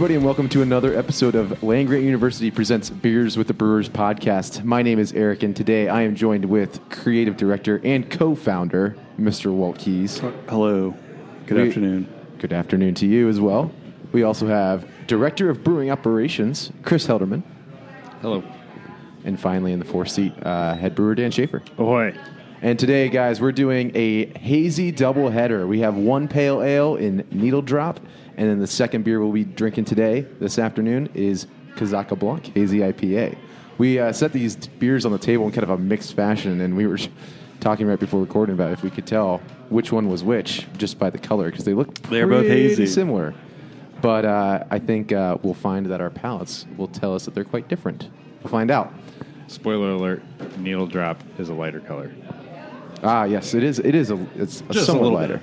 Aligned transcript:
Everybody, 0.00 0.14
and 0.16 0.24
welcome 0.24 0.48
to 0.48 0.62
another 0.62 0.96
episode 0.96 1.34
of 1.34 1.62
Land 1.62 1.86
Grant 1.88 2.02
University 2.04 2.50
presents 2.50 2.88
Beers 2.88 3.36
with 3.36 3.48
the 3.48 3.52
Brewers 3.52 3.86
podcast. 3.86 4.64
My 4.64 4.80
name 4.80 4.98
is 4.98 5.12
Eric, 5.12 5.42
and 5.42 5.54
today 5.54 5.90
I 5.90 6.00
am 6.00 6.14
joined 6.14 6.46
with 6.46 6.80
creative 6.88 7.36
director 7.36 7.82
and 7.84 8.10
co-founder, 8.10 8.96
Mr. 9.18 9.52
Walt 9.52 9.78
Keys. 9.78 10.22
Hello. 10.48 10.94
Good 11.44 11.58
We- 11.58 11.68
afternoon. 11.68 12.08
Good 12.38 12.54
afternoon 12.54 12.94
to 12.94 13.06
you 13.06 13.28
as 13.28 13.40
well. 13.42 13.72
We 14.12 14.22
also 14.22 14.46
have 14.46 14.86
director 15.06 15.50
of 15.50 15.62
brewing 15.62 15.90
operations, 15.90 16.72
Chris 16.82 17.06
Helderman, 17.06 17.42
Hello. 18.22 18.42
and 19.26 19.38
finally 19.38 19.74
in 19.74 19.80
the 19.80 19.84
fourth 19.84 20.08
seat, 20.08 20.32
uh, 20.42 20.76
head 20.76 20.94
brewer 20.94 21.14
Dan 21.14 21.30
Schaefer. 21.30 21.60
Ahoy. 21.76 22.14
And 22.62 22.78
today, 22.78 23.08
guys, 23.10 23.38
we're 23.40 23.52
doing 23.52 23.90
a 23.94 24.26
hazy 24.38 24.92
double 24.92 25.28
header. 25.30 25.66
We 25.66 25.80
have 25.80 25.96
one 25.96 26.26
pale 26.26 26.62
ale 26.62 26.96
in 26.96 27.24
Needle 27.30 27.62
Drop, 27.62 28.00
and 28.40 28.48
then 28.48 28.58
the 28.58 28.66
second 28.66 29.04
beer 29.04 29.20
we'll 29.20 29.32
be 29.32 29.44
drinking 29.44 29.84
today, 29.84 30.22
this 30.38 30.58
afternoon, 30.58 31.10
is 31.12 31.46
Kazaka 31.74 32.18
Blanc 32.18 32.46
Hazy 32.54 32.78
IPA. 32.78 33.36
We 33.76 33.98
uh, 33.98 34.14
set 34.14 34.32
these 34.32 34.56
beers 34.56 35.04
on 35.04 35.12
the 35.12 35.18
table 35.18 35.44
in 35.44 35.52
kind 35.52 35.62
of 35.62 35.68
a 35.68 35.76
mixed 35.76 36.14
fashion, 36.14 36.62
and 36.62 36.74
we 36.74 36.86
were 36.86 36.98
talking 37.60 37.86
right 37.86 38.00
before 38.00 38.18
recording 38.18 38.54
about 38.54 38.72
if 38.72 38.82
we 38.82 38.88
could 38.88 39.06
tell 39.06 39.42
which 39.68 39.92
one 39.92 40.08
was 40.08 40.24
which 40.24 40.66
just 40.78 40.98
by 40.98 41.10
the 41.10 41.18
color, 41.18 41.50
because 41.50 41.66
they 41.66 41.74
look 41.74 41.92
They're 42.04 42.26
both 42.26 42.46
hazy. 42.46 42.86
similar. 42.86 43.34
But 44.00 44.24
uh, 44.24 44.64
I 44.70 44.78
think 44.78 45.12
uh, 45.12 45.36
we'll 45.42 45.52
find 45.52 45.84
that 45.84 46.00
our 46.00 46.08
palates 46.08 46.64
will 46.78 46.88
tell 46.88 47.14
us 47.14 47.26
that 47.26 47.34
they're 47.34 47.44
quite 47.44 47.68
different. 47.68 48.08
We'll 48.42 48.50
find 48.50 48.70
out. 48.70 48.90
Spoiler 49.48 49.90
alert: 49.90 50.22
Needle 50.56 50.86
drop 50.86 51.22
is 51.38 51.50
a 51.50 51.54
lighter 51.54 51.80
color. 51.80 52.10
Ah, 53.02 53.24
yes, 53.24 53.52
it 53.52 53.62
is. 53.62 53.80
It 53.80 53.94
is 53.94 54.10
a. 54.10 54.14
It's 54.34 54.62
a 54.62 54.64
Just 54.72 54.78
a 54.78 54.84
somewhat 54.84 55.02
little 55.02 55.18
lighter. 55.18 55.42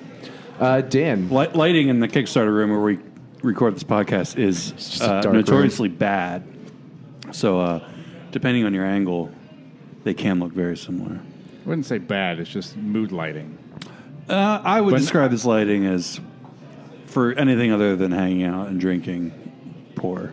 Uh, 0.59 0.81
Dan, 0.81 1.29
Light, 1.29 1.55
lighting 1.55 1.89
in 1.89 1.99
the 1.99 2.07
Kickstarter 2.07 2.53
room 2.53 2.71
where 2.71 2.79
we 2.79 2.99
record 3.43 3.75
this 3.75 3.83
podcast 3.83 4.37
is 4.37 4.71
just 4.71 5.01
a 5.01 5.05
uh, 5.05 5.07
dark 5.21 5.25
room. 5.25 5.35
notoriously 5.35 5.87
bad. 5.89 6.43
So, 7.31 7.59
uh, 7.59 7.87
depending 8.31 8.65
on 8.65 8.73
your 8.73 8.85
angle, 8.85 9.29
they 10.03 10.13
can 10.13 10.39
look 10.39 10.51
very 10.53 10.75
similar. 10.77 11.19
I 11.19 11.69
wouldn't 11.69 11.85
say 11.85 11.99
bad. 11.99 12.39
It's 12.39 12.49
just 12.49 12.75
mood 12.77 13.11
lighting. 13.11 13.57
Uh, 14.27 14.61
I 14.63 14.81
would 14.81 14.91
But- 14.91 14.99
describe 15.01 15.31
this 15.31 15.45
lighting 15.45 15.85
as, 15.85 16.19
for 17.05 17.33
anything 17.33 17.71
other 17.71 17.95
than 17.95 18.11
hanging 18.11 18.43
out 18.43 18.67
and 18.67 18.79
drinking, 18.79 19.31
poor. 19.95 20.31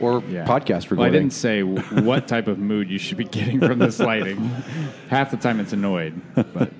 or 0.00 0.22
Yeah. 0.28 0.44
podcast 0.44 0.90
Well, 0.90 1.02
I 1.06 1.10
didn't 1.10 1.32
say 1.32 1.60
w- 1.60 1.80
what 2.04 2.26
type 2.28 2.48
of 2.48 2.58
mood 2.58 2.90
you 2.90 2.98
should 2.98 3.16
be 3.16 3.24
getting 3.24 3.60
from 3.60 3.78
this 3.78 3.98
lighting. 4.00 4.38
Half 5.08 5.30
the 5.30 5.36
time 5.36 5.60
it's 5.60 5.72
annoyed, 5.72 6.20
but 6.34 6.72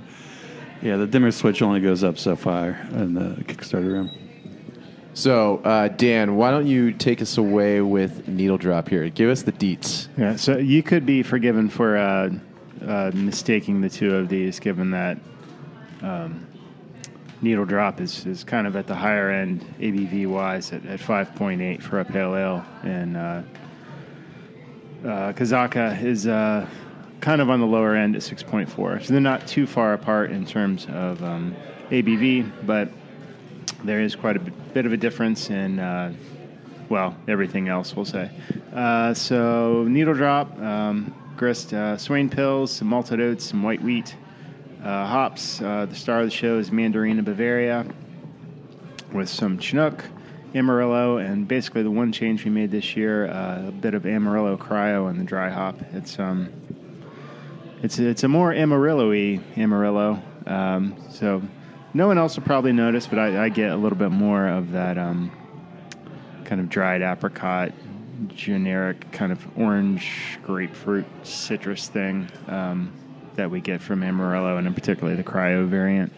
Yeah, 0.84 0.96
the 0.98 1.06
dimmer 1.06 1.30
switch 1.30 1.62
only 1.62 1.80
goes 1.80 2.04
up 2.04 2.18
so 2.18 2.36
far 2.36 2.78
in 2.92 3.14
the 3.14 3.42
Kickstarter 3.44 3.90
room. 3.90 4.10
so, 5.14 5.62
uh, 5.64 5.88
Dan, 5.88 6.36
why 6.36 6.50
don't 6.50 6.66
you 6.66 6.92
take 6.92 7.22
us 7.22 7.38
away 7.38 7.80
with 7.80 8.28
Needle 8.28 8.58
Drop 8.58 8.90
here? 8.90 9.08
Give 9.08 9.30
us 9.30 9.45
the 9.45 9.52
deets. 9.52 10.08
Yeah, 10.18 10.36
so 10.36 10.58
you 10.58 10.83
could 10.83 11.06
be 11.06 11.22
forgiven 11.22 11.70
for 11.70 11.96
uh, 11.96 12.30
uh, 12.86 13.12
mistaking 13.14 13.80
the 13.80 13.89
two 13.89 14.14
of 14.14 14.28
these, 14.28 14.61
given 14.61 14.90
that 14.90 15.17
um, 16.02 16.46
needle 17.40 17.64
drop 17.64 17.98
is, 17.98 18.27
is 18.27 18.45
kind 18.45 18.66
of 18.66 18.77
at 18.77 18.86
the 18.86 18.95
higher 18.95 19.30
end 19.30 19.64
ABV 19.78 20.27
wise 20.27 20.70
at, 20.70 20.84
at 20.84 21.01
5.8 21.01 21.80
for 21.80 22.01
a 22.01 22.05
pale 22.05 22.36
ale, 22.36 22.62
and 22.83 23.16
uh, 23.16 23.20
uh, 25.02 25.33
Kazaka 25.33 26.02
is 26.02 26.27
uh, 26.27 26.68
kind 27.24 27.40
of 27.40 27.48
on 27.48 27.58
the 27.58 27.67
lower 27.67 27.95
end 27.95 28.14
at 28.14 28.20
6.4. 28.20 29.02
So 29.02 29.12
they're 29.12 29.18
not 29.18 29.46
too 29.46 29.67
far 29.67 29.95
apart 29.95 30.30
in 30.30 30.45
terms 30.45 30.86
of 30.90 31.23
um, 31.23 31.57
ABV, 31.89 32.67
but 32.67 32.90
there 33.83 34.02
is 34.02 34.14
quite 34.14 34.36
a 34.36 34.40
bit 34.40 34.85
of 34.85 34.92
a 34.92 34.96
difference 34.98 35.48
in, 35.48 35.79
uh, 35.79 36.13
well, 36.90 37.17
everything 37.27 37.68
else, 37.68 37.96
we'll 37.96 38.05
say. 38.05 38.30
Uh, 38.74 39.14
so, 39.14 39.84
needle 39.89 40.13
drop, 40.13 40.58
um, 40.61 41.14
grist, 41.34 41.73
uh, 41.73 41.96
Swaen 41.96 42.29
Pils, 42.29 42.68
some 42.68 42.89
malted 42.89 43.23
oats, 43.23 43.46
some 43.46 43.63
white 43.63 43.80
wheat, 43.80 44.14
uh, 44.83 45.07
hops. 45.07 45.63
Uh, 45.63 45.86
the 45.86 45.95
star 45.95 46.20
of 46.20 46.27
the 46.27 46.30
show 46.30 46.58
is 46.58 46.68
Mandarina 46.68 47.24
Bavaria 47.24 47.86
with 49.14 49.30
some 49.30 49.58
Chinook, 49.58 50.05
Amarillo, 50.55 51.17
and 51.17 51.48
basically 51.48 51.83
the 51.83 51.90
one 51.90 52.13
change 52.13 52.45
we 52.45 52.51
made 52.51 52.70
this 52.70 52.95
year, 52.95 53.29
uh, 53.29 53.68
a 53.68 53.73
bit 53.73 53.95
of 53.95 54.05
Amarillo 54.05 54.58
Cryo 54.58 55.08
in 55.08 55.17
the 55.17 55.24
dry 55.24 55.48
hop. 55.48 55.80
It's 55.95 56.18
um, 56.18 56.52
it's 57.84 57.98
it's 57.98 58.24
a 58.24 58.28
more 58.28 58.50
Amarillo-y 58.55 59.40
Amarillo. 59.58 60.22
Um, 60.46 60.96
so 61.11 61.42
no 61.92 62.06
one 62.06 62.17
else 62.17 62.34
will 62.34 62.45
probably 62.45 62.72
notice, 62.72 63.06
but 63.06 63.18
I, 63.18 63.45
I 63.45 63.48
get 63.50 63.72
a 63.72 63.77
little 63.77 63.98
bit 63.98 64.11
more 64.11 64.48
of 64.48 64.72
that 64.72 64.96
um, 64.96 65.30
kind 66.46 66.62
of 66.62 66.70
dried 66.70 67.02
apricot, 67.02 67.72
generic 68.28 69.12
kind 69.12 69.33
of 69.33 69.46
orange 69.58 70.39
grapefruit 70.42 71.05
citrus 71.24 71.89
thing 71.89 72.27
um, 72.48 72.90
that 73.34 73.50
we 73.50 73.61
get 73.61 73.83
from 73.83 74.02
Amarillo, 74.02 74.56
and 74.56 74.66
in 74.66 74.72
particular 74.72 75.14
the 75.14 75.22
cryo 75.22 75.66
variant. 75.66 76.11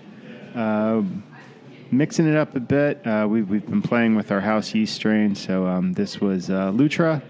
Uh, 0.54 1.02
mixing 1.90 2.28
it 2.28 2.36
up 2.36 2.54
a 2.54 2.60
bit, 2.60 3.04
uh, 3.04 3.26
we've, 3.28 3.50
we've 3.50 3.66
been 3.66 3.82
playing 3.82 4.14
with 4.14 4.30
our 4.30 4.40
house 4.40 4.72
yeast 4.72 4.94
strain. 4.94 5.34
So 5.34 5.66
um, 5.66 5.94
this 5.94 6.20
was 6.20 6.48
uh, 6.48 6.70
Lutra 6.70 7.22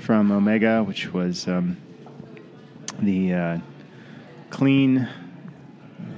from 0.00 0.32
Omega, 0.32 0.82
which 0.82 1.12
was 1.12 1.46
um, 1.46 1.76
the 2.98 3.32
uh, 3.32 3.58
clean, 4.54 5.08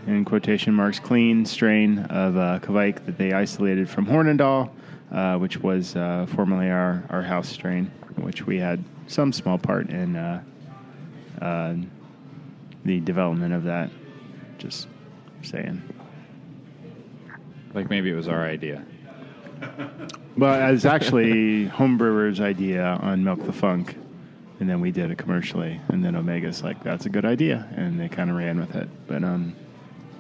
in 0.07 0.23
quotation 0.27 0.75
marks, 0.75 1.01
clean 1.01 1.47
strain 1.47 2.01
of 2.01 2.37
uh, 2.37 2.59
Kveik 2.61 3.07
that 3.07 3.17
they 3.17 3.33
isolated 3.33 3.89
from 3.89 4.05
Hornindal, 4.05 4.71
uh, 5.11 5.39
which 5.39 5.63
was 5.63 5.97
uh, 5.97 6.27
formerly 6.29 6.69
our, 6.69 7.03
our 7.09 7.23
house 7.23 7.49
strain, 7.49 7.91
which 8.17 8.47
we 8.47 8.59
had 8.59 8.85
some 9.07 9.33
small 9.33 9.57
part 9.57 9.89
in 9.89 10.17
uh, 10.17 10.43
uh, 11.41 11.77
the 12.85 13.01
development 13.01 13.55
of 13.55 13.65
that. 13.65 13.91
Just 14.59 14.89
saying. 15.43 15.83
like 17.73 17.89
maybe 17.89 18.11
it 18.11 18.15
was 18.15 18.29
our 18.29 18.45
idea. 18.45 18.85
But 20.37 20.61
it 20.61 20.73
was 20.73 20.85
actually 20.85 21.67
homebrewer's 21.71 22.43
idea 22.43 22.99
on 23.01 23.25
Milk 23.25 23.47
the 23.47 23.53
Funk, 23.53 23.97
and 24.61 24.69
then 24.69 24.81
we 24.81 24.91
did 24.91 25.11
it 25.11 25.19
commercially, 25.19 25.81
and 25.89 26.05
then 26.05 26.15
Omega's 26.17 26.63
like, 26.63 26.83
"That's 26.83 27.07
a 27.07 27.09
good 27.09 27.25
idea," 27.25 27.69
and 27.77 27.99
they 28.01 28.09
kind 28.09 28.31
of 28.31 28.37
ran 28.37 28.59
with 28.59 28.75
it. 28.75 28.89
But 29.07 29.23
um, 29.25 29.55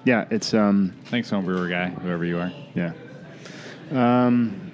yeah, 0.04 0.26
it's 0.30 0.54
um, 0.54 0.94
Thanks, 1.06 1.30
homebrewer 1.30 1.68
guy, 1.70 1.88
whoever 1.88 2.24
you 2.24 2.38
are. 2.38 2.52
yeah, 2.74 2.92
um, 3.92 4.72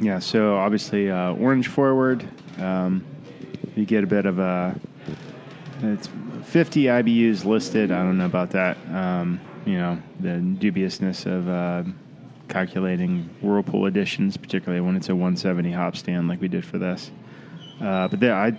yeah. 0.00 0.18
So 0.18 0.56
obviously, 0.56 1.10
uh, 1.10 1.32
orange 1.34 1.68
forward, 1.68 2.26
um, 2.58 3.04
you 3.74 3.84
get 3.84 4.04
a 4.04 4.06
bit 4.06 4.26
of 4.26 4.38
a. 4.38 4.78
It's 5.82 6.08
50 6.44 6.84
IBUs 6.84 7.44
listed. 7.44 7.90
I 7.90 8.02
don't 8.02 8.16
know 8.16 8.26
about 8.26 8.50
that. 8.50 8.78
Um, 8.92 9.40
you 9.66 9.76
know, 9.76 10.00
the 10.20 10.38
dubiousness 10.58 11.26
of 11.26 11.48
uh, 11.48 11.82
calculating 12.48 13.28
Whirlpool 13.42 13.86
additions, 13.86 14.36
particularly 14.36 14.80
when 14.80 14.96
it's 14.96 15.08
a 15.08 15.14
170 15.14 15.72
hop 15.72 15.96
stand 15.96 16.28
like 16.28 16.40
we 16.40 16.48
did 16.48 16.64
for 16.64 16.78
this. 16.78 17.10
Uh, 17.80 18.08
but 18.08 18.20
there, 18.20 18.34
I, 18.34 18.52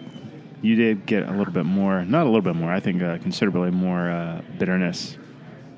you 0.61 0.75
did 0.75 1.05
get 1.05 1.27
a 1.27 1.31
little 1.31 1.53
bit 1.53 1.65
more, 1.65 2.03
not 2.05 2.23
a 2.23 2.29
little 2.29 2.41
bit 2.41 2.55
more, 2.55 2.71
I 2.71 2.79
think 2.79 3.01
uh, 3.01 3.17
considerably 3.19 3.71
more 3.71 4.09
uh, 4.09 4.41
bitterness 4.57 5.17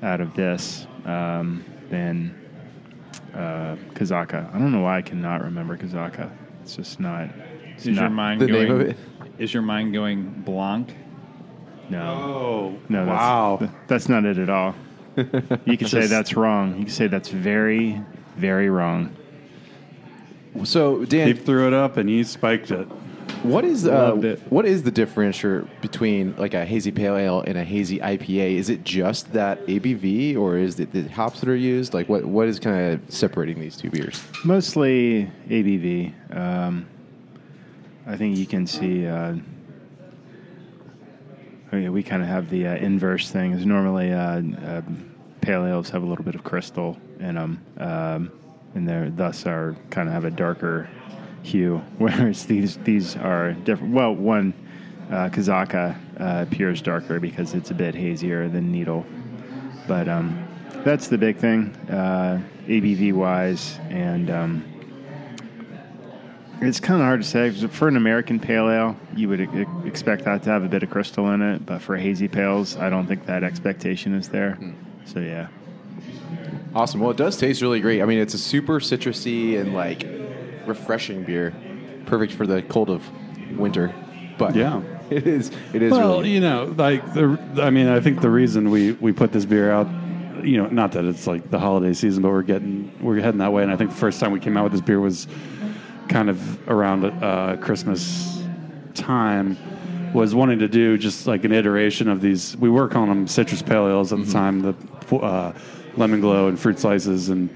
out 0.02 0.20
of 0.20 0.34
this 0.34 0.86
um, 1.04 1.64
than 1.90 2.34
uh, 3.34 3.76
Kazaka. 3.94 4.52
I 4.54 4.58
don't 4.58 4.72
know 4.72 4.80
why 4.82 4.98
I 4.98 5.02
cannot 5.02 5.42
remember 5.42 5.76
Kazaka. 5.76 6.30
It's 6.62 6.76
just 6.76 7.00
not. 7.00 7.28
It's 7.74 7.86
Is 7.86 7.96
not, 7.96 8.02
your 8.02 8.10
mind 8.10 8.40
the 8.40 8.46
going? 8.46 8.62
name 8.68 8.72
of 8.72 8.80
it? 8.82 8.96
Is 9.38 9.54
your 9.54 9.62
mind 9.62 9.92
going 9.92 10.28
blanc? 10.44 10.94
No. 11.88 12.02
Oh, 12.02 12.78
No, 12.88 13.04
that's, 13.06 13.18
wow. 13.18 13.70
that's 13.88 14.08
not 14.08 14.24
it 14.24 14.38
at 14.38 14.48
all. 14.50 14.74
You 15.16 15.76
can 15.76 15.88
say 15.88 16.06
that's 16.06 16.34
wrong. 16.34 16.76
You 16.78 16.84
can 16.84 16.92
say 16.92 17.06
that's 17.08 17.30
very, 17.30 18.00
very 18.36 18.70
wrong. 18.70 19.16
So, 20.64 21.04
Dan, 21.04 21.28
He 21.28 21.32
threw 21.34 21.66
it 21.66 21.72
up 21.72 21.96
and 21.96 22.10
you 22.10 22.22
spiked 22.24 22.70
it. 22.70 22.86
What 23.42 23.64
is 23.64 23.86
uh, 23.86 23.90
Loved 24.10 24.24
it. 24.24 24.38
what 24.50 24.66
is 24.66 24.82
the 24.82 24.90
differential 24.90 25.66
between 25.80 26.36
like 26.36 26.52
a 26.52 26.64
hazy 26.64 26.90
pale 26.92 27.16
ale 27.16 27.40
and 27.40 27.56
a 27.56 27.64
hazy 27.64 27.98
IPA? 27.98 28.56
Is 28.56 28.68
it 28.68 28.84
just 28.84 29.32
that 29.32 29.64
ABV, 29.66 30.36
or 30.36 30.58
is 30.58 30.78
it 30.78 30.92
the 30.92 31.08
hops 31.08 31.40
that 31.40 31.48
are 31.48 31.56
used? 31.56 31.94
Like 31.94 32.08
what 32.08 32.24
what 32.26 32.48
is 32.48 32.58
kind 32.58 32.92
of 32.92 33.10
separating 33.12 33.58
these 33.58 33.76
two 33.76 33.88
beers? 33.90 34.22
Mostly 34.44 35.30
ABV. 35.48 36.36
Um, 36.36 36.86
I 38.06 38.16
think 38.16 38.36
you 38.36 38.44
can 38.46 38.66
see. 38.66 39.06
Uh, 39.06 39.36
oh 41.72 41.76
yeah, 41.78 41.88
we 41.88 42.02
kind 42.02 42.22
of 42.22 42.28
have 42.28 42.50
the 42.50 42.66
uh, 42.66 42.74
inverse 42.76 43.30
thing. 43.30 43.52
Is 43.52 43.64
normally 43.64 44.12
uh, 44.12 44.42
uh, 44.66 44.82
pale 45.40 45.64
ales 45.64 45.88
have 45.90 46.02
a 46.02 46.06
little 46.06 46.24
bit 46.24 46.34
of 46.34 46.44
crystal 46.44 46.98
in 47.20 47.36
them, 47.36 47.64
um, 47.78 48.30
and 48.74 48.86
they 48.86 49.10
thus 49.14 49.46
are 49.46 49.76
kind 49.88 50.08
of 50.08 50.12
have 50.12 50.26
a 50.26 50.30
darker 50.30 50.90
hue. 51.42 51.78
Whereas 51.98 52.46
these 52.46 52.76
these 52.78 53.16
are 53.16 53.52
different. 53.52 53.94
Well, 53.94 54.14
one 54.14 54.54
uh, 55.10 55.28
Kazaka 55.28 55.96
uh, 56.20 56.42
appears 56.42 56.82
darker 56.82 57.20
because 57.20 57.54
it's 57.54 57.70
a 57.70 57.74
bit 57.74 57.94
hazier 57.94 58.48
than 58.48 58.70
Needle, 58.70 59.04
but 59.86 60.08
um, 60.08 60.46
that's 60.84 61.08
the 61.08 61.18
big 61.18 61.36
thing, 61.36 61.74
uh, 61.90 62.40
ABV 62.66 63.12
wise, 63.12 63.78
and. 63.88 64.30
Um, 64.30 64.64
it's 66.62 66.78
kind 66.78 67.00
of 67.00 67.06
hard 67.06 67.22
to 67.22 67.26
say. 67.26 67.50
For 67.68 67.88
an 67.88 67.96
American 67.96 68.38
pale 68.38 68.68
ale, 68.68 68.94
you 69.16 69.30
would 69.30 69.40
e- 69.40 69.66
expect 69.86 70.26
that 70.26 70.42
to 70.42 70.50
have 70.50 70.62
a 70.62 70.68
bit 70.68 70.82
of 70.82 70.90
crystal 70.90 71.30
in 71.32 71.40
it, 71.40 71.64
but 71.64 71.80
for 71.80 71.96
hazy 71.96 72.28
pales, 72.28 72.76
I 72.76 72.90
don't 72.90 73.06
think 73.06 73.24
that 73.24 73.42
expectation 73.42 74.14
is 74.14 74.28
there. 74.28 74.58
So 75.06 75.20
yeah, 75.20 75.48
Awesome. 76.74 77.00
Well, 77.00 77.10
it 77.10 77.16
does 77.16 77.36
taste 77.36 77.62
really 77.62 77.80
great. 77.80 78.00
I 78.00 78.04
mean, 78.04 78.18
it's 78.18 78.34
a 78.34 78.38
super 78.38 78.78
citrusy 78.78 79.58
and 79.58 79.74
like 79.74 80.04
refreshing 80.66 81.24
beer, 81.24 81.54
perfect 82.06 82.32
for 82.32 82.46
the 82.46 82.62
cold 82.62 82.90
of 82.90 83.04
winter. 83.58 83.94
But 84.38 84.54
Yeah. 84.54 84.82
it 85.10 85.26
is. 85.26 85.50
It 85.72 85.82
is. 85.82 85.92
Well, 85.92 86.18
really, 86.18 86.30
you 86.30 86.40
know, 86.40 86.72
like 86.76 87.14
the. 87.14 87.38
I 87.60 87.70
mean, 87.70 87.88
I 87.88 88.00
think 88.00 88.20
the 88.20 88.30
reason 88.30 88.70
we 88.70 88.92
we 88.92 89.12
put 89.12 89.32
this 89.32 89.44
beer 89.44 89.70
out, 89.72 89.88
you 90.44 90.56
know, 90.62 90.68
not 90.68 90.92
that 90.92 91.04
it's 91.04 91.26
like 91.26 91.50
the 91.50 91.58
holiday 91.58 91.92
season, 91.92 92.22
but 92.22 92.30
we're 92.30 92.42
getting 92.42 92.92
we're 93.02 93.20
heading 93.20 93.38
that 93.38 93.52
way. 93.52 93.62
And 93.64 93.72
I 93.72 93.76
think 93.76 93.90
the 93.90 93.96
first 93.96 94.20
time 94.20 94.30
we 94.30 94.40
came 94.40 94.56
out 94.56 94.64
with 94.64 94.72
this 94.72 94.80
beer 94.80 95.00
was 95.00 95.26
kind 96.08 96.30
of 96.30 96.68
around 96.68 97.04
uh, 97.04 97.56
Christmas 97.60 98.42
time. 98.94 99.58
Was 100.14 100.34
wanting 100.34 100.58
to 100.60 100.68
do 100.68 100.98
just 100.98 101.26
like 101.28 101.44
an 101.44 101.52
iteration 101.52 102.08
of 102.08 102.20
these. 102.20 102.56
We 102.56 102.68
were 102.68 102.88
calling 102.88 103.08
them 103.08 103.28
citrus 103.28 103.62
pale 103.62 103.86
ales 103.88 104.12
at 104.12 104.24
the 104.24 104.32
time, 104.32 104.60
the 104.62 104.74
uh, 105.16 105.52
lemon 105.96 106.20
glow 106.20 106.48
and 106.48 106.58
fruit 106.58 106.80
slices, 106.80 107.28
and 107.28 107.48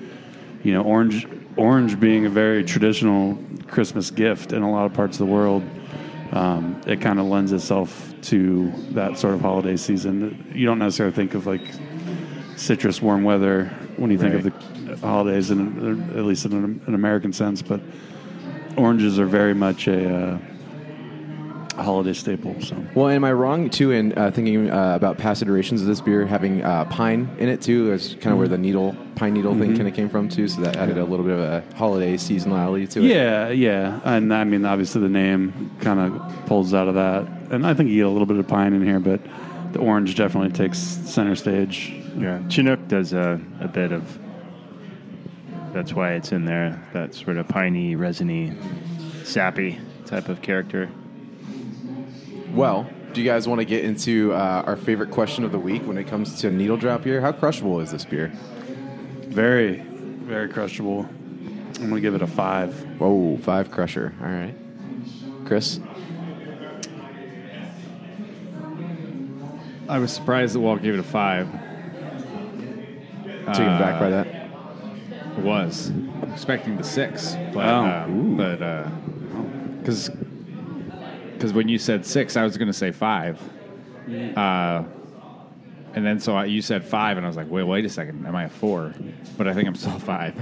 you 0.63 0.73
know, 0.73 0.83
orange 0.83 1.27
orange 1.57 1.99
being 2.01 2.27
a 2.27 2.31
very 2.31 2.65
traditional 2.65 3.39
Christmas 3.69 4.11
gift 4.11 4.53
in 4.53 4.63
a 4.63 4.71
lot 4.71 4.87
of 4.87 4.95
parts 4.95 5.21
of 5.21 5.27
the 5.27 5.33
world 5.33 5.63
um, 6.35 6.81
it 6.85 7.01
kind 7.01 7.21
of 7.21 7.27
lends 7.27 7.53
itself 7.53 8.13
to 8.23 8.73
that 8.91 9.19
sort 9.19 9.35
of 9.35 9.41
holiday 9.41 9.77
season. 9.77 10.53
You 10.53 10.67
don't 10.67 10.81
necessarily 10.81 11.15
think 11.15 11.35
of 11.35 11.47
like 11.47 11.63
citrus 12.57 13.01
warm 13.01 13.23
weather 13.23 13.67
when 13.97 14.11
you 14.11 14.19
think 14.19 14.35
of 14.35 14.43
the 14.43 14.97
holidays, 15.07 15.53
in, 15.53 16.11
at 16.11 16.25
least 16.25 16.45
in 16.45 16.53
an, 16.53 16.83
an 16.87 16.95
American 16.95 17.33
sense. 17.33 17.63
But 17.63 17.81
oranges 18.77 19.21
are 19.21 19.27
very 19.27 19.55
much 19.55 19.87
a, 19.87 20.13
uh, 20.13 20.39
a 20.54 20.54
holiday 21.83 22.13
staple. 22.13 22.61
So 22.61 22.77
Well, 22.95 23.09
am 23.09 23.25
I 23.25 23.33
wrong 23.33 23.71
too 23.71 23.91
in 23.91 24.17
uh, 24.17 24.31
thinking 24.31 24.71
uh, 24.71 24.95
about 24.95 25.19
past 25.19 25.43
iterations 25.43 25.81
of 25.83 25.89
this 25.89 26.01
beer 26.01 26.27
having 26.27 26.63
uh, 26.63 26.85
pine 26.87 27.29
in 27.39 27.49
it 27.49 27.61
too? 27.63 27.93
Is 27.93 28.17
kind 28.21 28.33
of 28.33 28.39
where 28.39 28.49
the 28.49 28.59
needle 28.59 28.97
pine 29.17 29.35
needle 29.35 29.55
thing 29.57 29.77
kind 29.77 29.87
of 29.89 29.95
came 29.95 30.09
from 30.09 30.29
too. 30.29 30.49
So 30.49 30.61
that 30.63 30.77
added 30.77 30.99
a 30.99 31.05
little 31.05 31.25
bit 31.25 31.35
of 31.35 31.41
a 31.41 31.77
holiday 31.77 32.15
seasonality 32.17 32.89
to 32.91 33.01
it. 33.01 33.07
yeah, 33.07 33.49
yeah, 33.51 34.01
and 34.05 34.33
I 34.33 34.45
mean 34.45 34.65
obviously 34.65 35.01
the 35.01 35.09
name 35.09 35.71
kind 35.81 36.01
of 36.01 36.47
pulls 36.47 36.75
out 36.75 36.89
of 36.89 36.95
that, 36.95 37.27
and 37.53 37.67
I 37.67 37.75
think 37.75 37.91
you 37.91 37.97
get 37.97 38.07
a 38.07 38.11
little 38.11 38.27
bit 38.27 38.39
of 38.39 38.47
pine 38.49 38.73
in 38.73 38.85
here, 38.85 39.01
but 39.01 39.21
the 39.73 39.81
orange 39.81 40.15
definitely 40.15 40.51
takes 40.53 40.79
center 40.79 41.35
stage. 41.35 41.93
yeah. 42.17 42.47
Chinook 42.49 42.87
does 42.89 43.13
a, 43.13 43.41
a 43.61 43.69
bit 43.69 43.93
of. 43.93 44.19
That's 45.73 45.93
why 45.93 46.13
it's 46.13 46.31
in 46.31 46.45
there. 46.45 46.81
That 46.93 47.15
sort 47.15 47.37
of 47.37 47.49
piney, 47.49 47.97
resiny, 47.97 48.53
sappy 49.25 49.81
type 50.07 50.29
of 50.29 50.41
character. 50.41 50.89
Well, 52.55 52.89
do 53.13 53.21
you 53.21 53.29
guys 53.29 53.49
want 53.49 53.61
to 53.61 53.65
get 53.65 53.85
into 53.85 54.33
uh, 54.33 54.63
our 54.67 54.77
favorite 54.77 55.11
question 55.11 55.45
of 55.45 55.53
the 55.53 55.59
week 55.59 55.87
when 55.87 55.99
it 55.99 56.05
comes 56.07 56.41
to 56.41 56.51
needle 56.51 56.77
drop 56.77 57.03
beer? 57.03 57.21
How 57.21 57.33
crushable 57.33 57.81
is 57.81 57.91
this 57.91 58.05
beer? 58.05 58.29
Very, 59.29 59.79
very 59.81 60.49
crushable. 60.49 61.09
I'm 61.81 61.89
gonna 61.89 62.01
give 62.01 62.15
it 62.15 62.23
a 62.23 62.27
five. 62.27 62.73
Whoa, 63.01 63.37
five 63.39 63.71
crusher. 63.71 64.15
All 64.23 64.29
right, 64.29 64.55
Chris. 65.45 65.81
I 69.89 69.99
was 69.99 70.13
surprised 70.13 70.55
that 70.55 70.61
Walt 70.61 70.81
gave 70.83 70.95
it 70.95 71.01
a 71.01 71.03
five. 71.03 71.51
Taken 73.23 73.79
back 73.79 73.99
by 74.01 74.11
that. 74.11 74.27
Was 75.41 75.91
expecting 76.33 76.77
the 76.77 76.85
six, 76.85 77.35
but 77.53 77.57
Wow. 77.57 77.85
uh, 77.87 78.09
but 78.09 79.79
because 79.81 80.09
because 81.45 81.55
when 81.55 81.69
you 81.69 81.77
said 81.77 82.07
six, 82.07 82.39
I 82.39 82.43
was 82.43 82.57
going 82.57 82.69
to 82.69 82.73
say 82.73 82.91
five. 82.91 83.39
Uh, 84.35 84.85
and 85.93 86.07
then 86.07 86.19
so 86.19 86.35
I, 86.35 86.47
you 86.47 86.63
said 86.63 86.83
five, 86.83 87.19
and 87.19 87.27
I 87.27 87.29
was 87.29 87.37
like, 87.37 87.51
wait, 87.51 87.65
wait 87.65 87.85
a 87.85 87.91
second, 87.91 88.27
am 88.27 88.35
I 88.35 88.45
a 88.45 88.49
four? 88.49 88.95
But 89.37 89.47
I 89.47 89.53
think 89.53 89.69
I'm 89.69 89.75
still 89.75 89.99
five. 89.99 90.35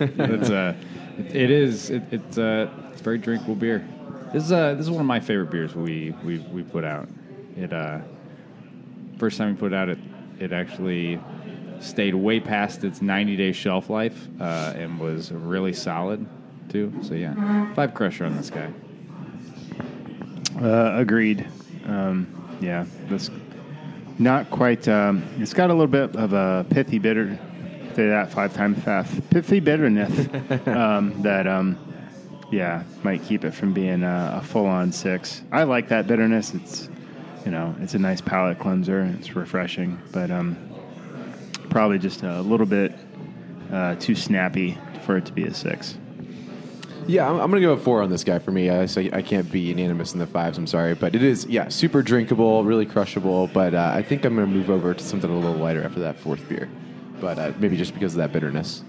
it's 0.00 0.50
uh, 0.50 0.74
it, 1.18 1.36
it 1.36 1.50
is 1.52 1.90
it, 1.90 2.02
it's 2.10 2.36
uh, 2.36 2.68
it's 2.90 3.00
very 3.00 3.18
drinkable 3.18 3.54
beer. 3.54 3.86
This 4.32 4.42
is 4.42 4.50
uh, 4.50 4.74
this 4.74 4.86
is 4.86 4.90
one 4.90 4.98
of 5.00 5.06
my 5.06 5.20
favorite 5.20 5.52
beers 5.52 5.76
we 5.76 6.16
we 6.24 6.38
we 6.38 6.64
put 6.64 6.82
out. 6.82 7.08
It 7.56 7.72
uh, 7.72 8.00
first 9.18 9.38
time 9.38 9.54
we 9.54 9.56
put 9.56 9.72
it 9.72 9.76
out, 9.76 9.88
it 9.88 9.98
it 10.40 10.52
actually 10.52 11.20
stayed 11.78 12.16
way 12.16 12.40
past 12.40 12.82
its 12.82 13.00
90 13.00 13.36
day 13.36 13.52
shelf 13.52 13.88
life 13.88 14.26
uh, 14.40 14.72
and 14.74 14.98
was 14.98 15.30
really 15.30 15.72
solid 15.72 16.26
too. 16.68 16.92
So 17.02 17.14
yeah, 17.14 17.72
five 17.74 17.94
crusher 17.94 18.24
on 18.24 18.36
this 18.36 18.50
guy. 18.50 18.72
Uh, 20.58 20.92
agreed. 20.96 21.46
Um, 21.86 22.58
yeah, 22.60 22.86
that's 23.08 23.30
not 24.18 24.50
quite. 24.50 24.86
Um, 24.88 25.26
it's 25.38 25.54
got 25.54 25.70
a 25.70 25.72
little 25.72 25.86
bit 25.86 26.16
of 26.16 26.32
a 26.32 26.66
pithy 26.70 26.98
bitter. 26.98 27.38
Say 27.94 28.08
that 28.08 28.30
five 28.30 28.54
times 28.54 28.82
fast. 28.82 29.30
Pithy 29.30 29.60
bitterness 29.60 30.28
um, 30.66 31.20
that, 31.22 31.46
um, 31.46 31.76
yeah, 32.52 32.84
might 33.02 33.24
keep 33.24 33.44
it 33.44 33.52
from 33.52 33.72
being 33.72 34.02
a, 34.02 34.40
a 34.40 34.46
full-on 34.46 34.92
six. 34.92 35.42
I 35.50 35.64
like 35.64 35.88
that 35.88 36.06
bitterness. 36.06 36.54
It's, 36.54 36.88
you 37.44 37.50
know, 37.50 37.74
it's 37.80 37.94
a 37.94 37.98
nice 37.98 38.20
palate 38.20 38.58
cleanser. 38.58 39.02
It's 39.18 39.34
refreshing, 39.34 39.98
but 40.12 40.30
um, 40.30 40.56
probably 41.68 41.98
just 41.98 42.22
a 42.22 42.42
little 42.42 42.66
bit 42.66 42.92
uh, 43.72 43.96
too 43.96 44.14
snappy 44.14 44.78
for 45.04 45.16
it 45.16 45.26
to 45.26 45.32
be 45.32 45.44
a 45.44 45.54
six. 45.54 45.96
Yeah, 47.06 47.28
I'm, 47.28 47.40
I'm 47.40 47.50
going 47.50 47.62
to 47.62 47.66
go 47.66 47.72
a 47.72 47.76
four 47.76 48.02
on 48.02 48.10
this 48.10 48.24
guy 48.24 48.38
for 48.38 48.50
me. 48.50 48.70
I, 48.70 48.86
so 48.86 49.00
I 49.12 49.22
can't 49.22 49.50
be 49.50 49.60
unanimous 49.60 50.12
in 50.12 50.18
the 50.18 50.26
fives. 50.26 50.58
I'm 50.58 50.66
sorry, 50.66 50.94
but 50.94 51.14
it 51.14 51.22
is 51.22 51.46
yeah 51.46 51.68
super 51.68 52.02
drinkable, 52.02 52.64
really 52.64 52.86
crushable. 52.86 53.48
But 53.48 53.74
uh, 53.74 53.92
I 53.94 54.02
think 54.02 54.24
I'm 54.24 54.36
going 54.36 54.48
to 54.48 54.54
move 54.54 54.70
over 54.70 54.94
to 54.94 55.02
something 55.02 55.30
a 55.30 55.34
little 55.34 55.56
lighter 55.56 55.82
after 55.82 56.00
that 56.00 56.18
fourth 56.18 56.48
beer. 56.48 56.68
But 57.20 57.38
uh, 57.38 57.52
maybe 57.58 57.76
just 57.76 57.94
because 57.94 58.14
of 58.14 58.18
that 58.18 58.32
bitterness. 58.32 58.82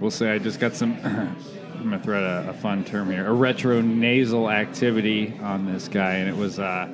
We'll 0.00 0.10
say 0.10 0.32
I 0.32 0.38
just 0.38 0.60
got 0.60 0.74
some. 0.74 0.98
I'm 1.76 1.90
gonna 1.90 2.02
throw 2.02 2.18
out 2.18 2.46
a, 2.46 2.50
a 2.50 2.52
fun 2.54 2.84
term 2.84 3.10
here: 3.10 3.26
a 3.26 3.32
retro 3.32 3.80
nasal 3.80 4.50
activity 4.50 5.38
on 5.40 5.66
this 5.66 5.88
guy, 5.88 6.14
and 6.14 6.28
it 6.28 6.36
was 6.36 6.58
uh, 6.58 6.88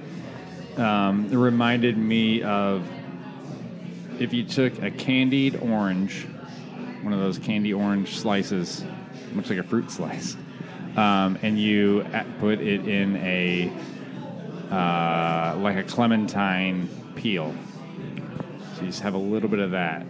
um, 0.77 1.29
it 1.31 1.37
reminded 1.37 1.97
me 1.97 2.43
of 2.43 2.87
if 4.21 4.33
you 4.33 4.45
took 4.45 4.83
a 4.83 4.91
candied 4.91 5.57
orange, 5.57 6.27
one 7.03 7.13
of 7.13 7.21
those 7.21 7.39
candy 7.39 7.73
orange 7.73 8.19
slices, 8.19 8.85
looks 9.35 9.51
like 9.51 9.59
a 9.59 9.63
fruit 9.65 9.91
slice, 9.91 10.37
um, 10.97 11.39
and 11.43 11.59
you 11.59 12.05
put 12.41 12.61
it 12.61 12.87
in 12.87 13.17
a 13.17 13.73
uh, 14.71 15.57
like 15.59 15.77
a 15.77 15.83
clementine 15.83 16.89
peel. 17.15 17.55
So 18.75 18.81
you 18.83 18.87
just 18.87 19.03
have 19.03 19.15
a 19.15 19.19
little 19.19 19.49
bit 19.49 19.59
of 19.59 19.73
that. 19.73 20.07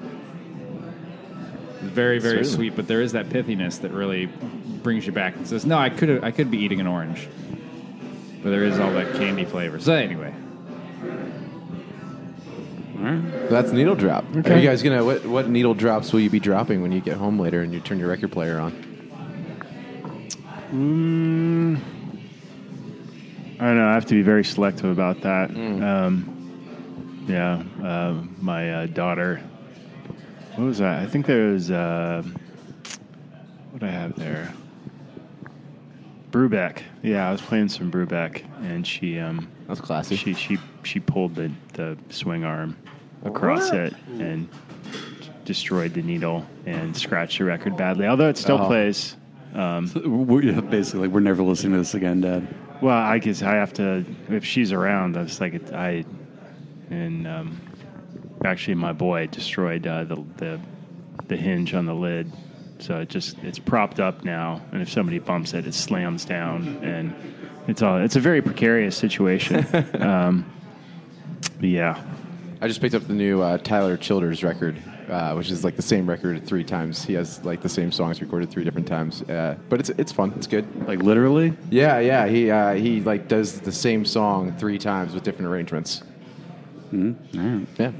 Very, 1.81 2.21
very 2.21 2.45
Certainly. 2.45 2.55
sweet, 2.55 2.77
but 2.77 2.87
there 2.87 3.01
is 3.01 3.13
that 3.13 3.29
pithiness 3.29 3.81
that 3.81 3.91
really 3.91 4.27
brings 4.27 5.05
you 5.05 5.13
back 5.13 5.35
and 5.37 5.47
says, 5.47 5.67
"No, 5.67 5.79
I 5.79 5.91
could, 5.91 6.23
I 6.23 6.31
could 6.31 6.51
be 6.51 6.59
eating 6.59 6.81
an 6.81 6.87
orange," 6.87 7.29
but 8.43 8.51
there 8.51 8.65
is 8.65 8.79
all 8.79 8.93
that 8.93 9.15
candy 9.15 9.45
flavor. 9.45 9.81
So 9.81 9.93
anyway, 9.93 10.33
That's 13.51 13.73
needle 13.73 13.97
drop. 13.97 14.25
Are 14.35 14.57
you 14.57 14.67
guys 14.69 14.83
gonna 14.83 15.05
what, 15.05 15.27
what 15.27 15.49
needle 15.49 15.75
drops 15.75 16.13
will 16.13 16.21
you 16.21 16.31
be 16.31 16.39
dropping 16.41 16.83
when 16.83 16.93
you 16.93 17.01
get 17.01 17.17
home 17.17 17.39
later 17.39 17.63
and 17.63 17.75
you 17.75 17.81
turn 17.81 17.99
your 17.99 18.09
record 18.09 18.31
player 18.31 18.59
on? 18.61 18.92
I 20.73 20.75
don't 20.75 21.77
know. 23.77 23.89
I 23.89 23.93
have 23.93 24.07
to 24.07 24.15
be 24.15 24.23
very 24.23 24.43
selective 24.43 24.87
about 24.91 25.21
that. 25.21 25.51
Um, 25.51 27.25
yeah, 27.29 27.63
uh, 27.87 28.23
my 28.41 28.73
uh, 28.73 28.87
daughter. 28.87 29.43
What 30.57 30.65
was 30.65 30.79
that? 30.79 31.01
I 31.03 31.07
think 31.07 31.27
there 31.27 31.49
was. 31.53 31.71
Uh, 31.71 32.23
what 33.73 33.83
I 33.83 33.91
have 33.91 34.17
there? 34.17 34.55
Brubeck. 36.31 36.83
Yeah, 37.03 37.29
I 37.29 37.33
was 37.33 37.43
playing 37.43 37.69
some 37.69 37.91
Brubeck, 37.91 38.43
and 38.63 38.87
she 38.87 39.19
um, 39.19 39.49
That's 39.69 39.81
classic. 39.81 40.19
she 40.19 40.33
she 40.33 40.59
she 40.85 41.01
pulled 41.01 41.35
the, 41.35 41.53
the 41.75 41.99
swing 42.09 42.45
arm 42.45 42.77
across 43.25 43.71
What? 43.71 43.79
it 43.79 43.95
and 44.19 44.49
destroyed 45.45 45.93
the 45.93 46.03
needle 46.03 46.47
and 46.65 46.97
scratched 46.97 47.37
the 47.39 47.45
record 47.45 47.77
badly. 47.77 48.07
Although 48.07 48.31
it 48.31 48.39
still 48.39 48.59
Oh. 48.59 48.67
plays. 48.67 49.17
Um, 49.55 49.91
We're, 50.27 50.43
yeah, 50.43 50.61
basically, 50.61 51.09
we're 51.09 51.21
never 51.21 51.43
listening 51.43 51.73
to 51.73 51.79
this 51.79 51.95
again, 51.95 52.21
Dad. 52.23 52.49
well, 52.81 52.97
I 52.97 53.19
guess 53.19 53.43
I 53.43 53.55
have 53.57 53.73
to 53.75 54.05
if 54.29 54.45
she's 54.45 54.73
around. 54.73 55.17
I 55.17 55.23
was 55.23 55.41
like 55.41 55.55
it- 55.55 55.73
I 55.73 56.05
and 56.91 57.27
um, 57.27 57.61
actually 58.45 58.75
my 58.75 58.93
boy 58.93 59.27
destroyed 59.27 59.87
uh, 59.87 60.05
the 60.05 60.25
the 60.37 60.61
the 61.29 61.37
hinge 61.37 61.75
on 61.75 61.87
the 61.87 61.95
lid. 61.95 62.33
So 62.79 62.99
it 63.01 63.09
just 63.11 63.39
it's 63.45 63.59
propped 63.59 64.01
up 64.01 64.25
now, 64.25 64.61
and 64.73 64.83
if 64.83 64.91
somebody 64.91 65.19
bumps 65.19 65.53
it, 65.55 65.67
it 65.67 65.75
slams 65.75 66.25
down, 66.25 66.79
and 66.83 67.15
it's 67.69 67.83
all 67.83 67.99
it's 67.99 68.17
a 68.17 68.21
very 68.21 68.43
precarious 68.43 68.97
situation. 68.97 69.65
um, 70.03 70.51
yeah, 71.61 72.03
I 72.61 72.69
just 72.69 72.81
picked 72.81 72.95
up 72.95 73.07
the 73.07 73.13
new 73.15 73.41
uh, 73.43 73.59
Tyler 73.59 73.97
Childers 73.97 74.43
record, 74.43 74.83
uh, 75.09 75.35
which 75.35 75.51
is 75.51 75.65
like 75.65 75.77
the 75.77 75.83
same 75.83 76.09
record 76.09 76.47
three 76.47 76.65
times. 76.65 77.05
He 77.05 77.15
has 77.15 77.45
like 77.45 77.61
the 77.63 77.69
same 77.69 77.93
songs 77.93 78.21
recorded 78.21 78.51
three 78.51 78.65
different 78.65 78.87
times, 78.87 79.23
uh, 79.23 79.57
but 79.69 79.81
it's 79.81 79.91
it's 79.91 80.13
fun. 80.13 80.33
It's 80.37 80.47
good. 80.47 80.67
Like 80.87 81.03
literally. 81.03 81.55
Yeah, 81.71 81.99
yeah. 81.99 82.27
He 82.27 82.51
uh, 82.51 82.75
he 82.75 83.01
like 83.01 83.29
does 83.29 83.61
the 83.61 83.73
same 83.73 84.05
song 84.05 84.57
three 84.59 84.79
times 84.79 85.15
with 85.15 85.23
different 85.23 85.51
arrangements. 85.51 86.03
All 86.93 86.99
right. 87.35 87.67
Yeah. 87.79 87.93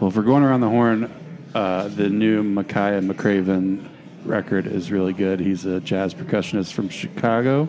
Well, 0.00 0.08
if 0.08 0.16
we're 0.16 0.22
going 0.22 0.42
around 0.42 0.60
the 0.60 0.68
horn, 0.68 1.10
uh, 1.54 1.88
the 1.88 2.08
new 2.08 2.42
Makaya 2.42 3.04
McCraven 3.06 3.88
record 4.24 4.66
is 4.66 4.90
really 4.90 5.12
good. 5.12 5.40
He's 5.40 5.64
a 5.64 5.80
jazz 5.80 6.12
percussionist 6.12 6.72
from 6.72 6.88
Chicago, 6.88 7.68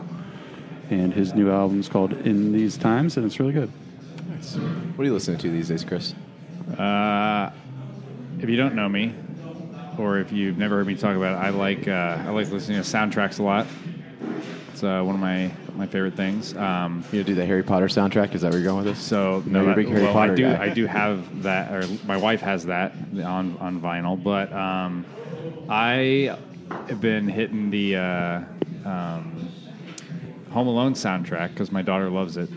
and 0.89 1.13
his 1.13 1.33
new 1.33 1.51
album 1.51 1.79
is 1.79 1.87
called 1.87 2.13
In 2.13 2.51
These 2.51 2.77
Times, 2.77 3.17
and 3.17 3.25
it's 3.25 3.39
really 3.39 3.53
good. 3.53 3.71
What 4.95 5.03
are 5.03 5.05
you 5.05 5.13
listening 5.13 5.37
to 5.39 5.49
these 5.49 5.67
days, 5.69 5.83
Chris? 5.83 6.13
Uh, 6.77 7.51
if 8.39 8.49
you 8.49 8.55
don't 8.57 8.75
know 8.75 8.87
me, 8.89 9.13
or 9.97 10.19
if 10.19 10.31
you've 10.31 10.57
never 10.57 10.77
heard 10.77 10.87
me 10.87 10.95
talk 10.95 11.15
about 11.15 11.33
it, 11.35 11.45
I 11.45 11.49
like 11.49 11.87
uh, 11.87 12.23
I 12.25 12.29
like 12.29 12.49
listening 12.51 12.81
to 12.81 12.87
soundtracks 12.87 13.39
a 13.39 13.43
lot. 13.43 13.67
It's 14.71 14.83
uh, 14.83 15.01
one 15.01 15.15
of 15.15 15.21
my 15.21 15.51
my 15.75 15.87
favorite 15.87 16.15
things. 16.15 16.55
Um, 16.55 17.03
You 17.11 17.23
do 17.23 17.35
the 17.35 17.45
Harry 17.45 17.63
Potter 17.63 17.87
soundtrack? 17.87 18.33
Is 18.35 18.41
that 18.41 18.51
where 18.51 18.59
you're 18.59 18.69
going 18.71 18.83
with 18.85 18.95
this? 18.95 19.03
so 19.03 19.43
No, 19.45 19.61
you're 19.61 19.71
a 19.71 19.75
big 19.75 19.87
Harry 19.89 20.03
well, 20.03 20.13
Potter 20.13 20.33
I 20.33 20.35
do 20.35 20.43
guy. 20.43 20.63
I 20.63 20.69
do 20.69 20.85
have 20.87 21.43
that, 21.43 21.71
or 21.71 21.87
my 22.05 22.17
wife 22.17 22.41
has 22.41 22.65
that 22.65 22.93
on 23.23 23.57
on 23.59 23.81
vinyl. 23.81 24.21
But 24.21 24.51
um, 24.53 25.05
I 25.69 26.37
have 26.89 27.01
been 27.01 27.27
hitting 27.27 27.69
the 27.69 27.95
uh, 27.95 28.41
um, 28.85 29.49
Home 30.51 30.67
Alone 30.67 30.93
soundtrack 30.93 31.49
because 31.49 31.71
my 31.71 31.81
daughter 31.81 32.09
loves 32.09 32.37
it. 32.37 32.49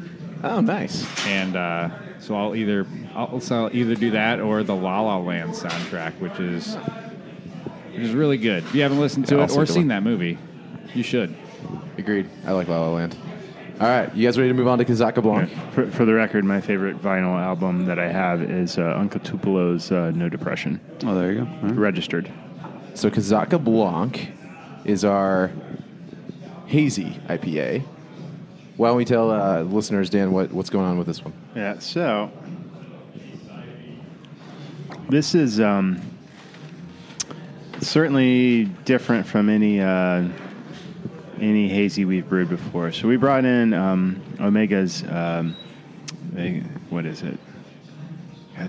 Oh, 0.42 0.60
nice. 0.60 1.06
and 1.26 1.54
uh, 1.56 1.90
so 2.20 2.34
I'll 2.36 2.54
either 2.54 2.86
I'll, 3.14 3.40
so 3.40 3.64
I'll 3.66 3.76
either 3.76 3.94
do 3.94 4.10
that 4.12 4.40
or 4.40 4.62
the 4.62 4.74
La 4.74 5.00
La 5.00 5.18
Land 5.18 5.52
soundtrack, 5.52 6.12
which 6.20 6.38
is 6.38 6.76
which 7.92 8.02
is 8.02 8.12
really 8.12 8.38
good. 8.38 8.62
If 8.64 8.74
you 8.74 8.82
haven't 8.82 9.00
listened 9.00 9.26
to 9.28 9.34
Yeah, 9.36 9.40
it 9.40 9.42
also 9.42 9.60
or 9.60 9.64
good 9.64 9.72
seen 9.72 9.82
one. 9.82 9.88
that 9.88 10.02
movie, 10.02 10.38
you 10.94 11.02
should. 11.02 11.34
Agreed. 11.98 12.28
I 12.46 12.52
like 12.52 12.68
La 12.68 12.80
La 12.80 12.90
Land. 12.94 13.16
All 13.80 13.86
right, 13.88 14.14
you 14.14 14.26
guys 14.26 14.36
ready 14.36 14.50
to 14.50 14.54
move 14.54 14.68
on 14.68 14.76
to 14.78 14.84
Kazaka 14.84 15.22
Blanc? 15.22 15.50
For, 15.72 15.90
for 15.90 16.04
the 16.04 16.12
record, 16.12 16.44
my 16.44 16.60
favorite 16.60 17.00
vinyl 17.00 17.40
album 17.40 17.86
that 17.86 17.98
I 17.98 18.08
have 18.12 18.42
is 18.42 18.76
uh, 18.76 18.94
Uncle 18.94 19.20
Tupelo's 19.20 19.90
uh, 19.90 20.10
No 20.14 20.28
Depression, 20.28 20.78
Oh, 21.02 21.14
there 21.14 21.32
you 21.32 21.38
go. 21.40 21.46
All 21.46 21.68
right. 21.68 21.76
registered. 21.76 22.30
So 22.92 23.08
Kazaka 23.10 23.62
Blanc 23.62 24.28
is 24.84 25.02
our 25.02 25.50
hazy 26.66 27.18
IPA. 27.28 27.82
Why 28.76 28.88
don't 28.88 28.98
we 28.98 29.06
tell 29.06 29.30
uh, 29.30 29.62
listeners, 29.62 30.10
Dan, 30.10 30.32
what, 30.32 30.52
what's 30.52 30.68
going 30.68 30.84
on 30.84 30.98
with 30.98 31.06
this 31.06 31.24
one? 31.24 31.32
Yeah, 31.54 31.78
so 31.78 32.30
this 35.08 35.34
is 35.34 35.58
um, 35.60 36.00
certainly 37.80 38.64
different 38.84 39.26
from 39.26 39.48
any 39.48 39.80
uh, 39.80 40.28
any 41.40 41.68
hazy 41.68 42.04
we've 42.04 42.28
brewed 42.28 42.48
before. 42.48 42.92
So 42.92 43.08
we 43.08 43.16
brought 43.16 43.44
in 43.44 43.72
um, 43.74 44.22
Omega's. 44.38 45.02
Um, 45.08 45.56
what 46.90 47.04
is 47.06 47.22
it? 47.22 47.38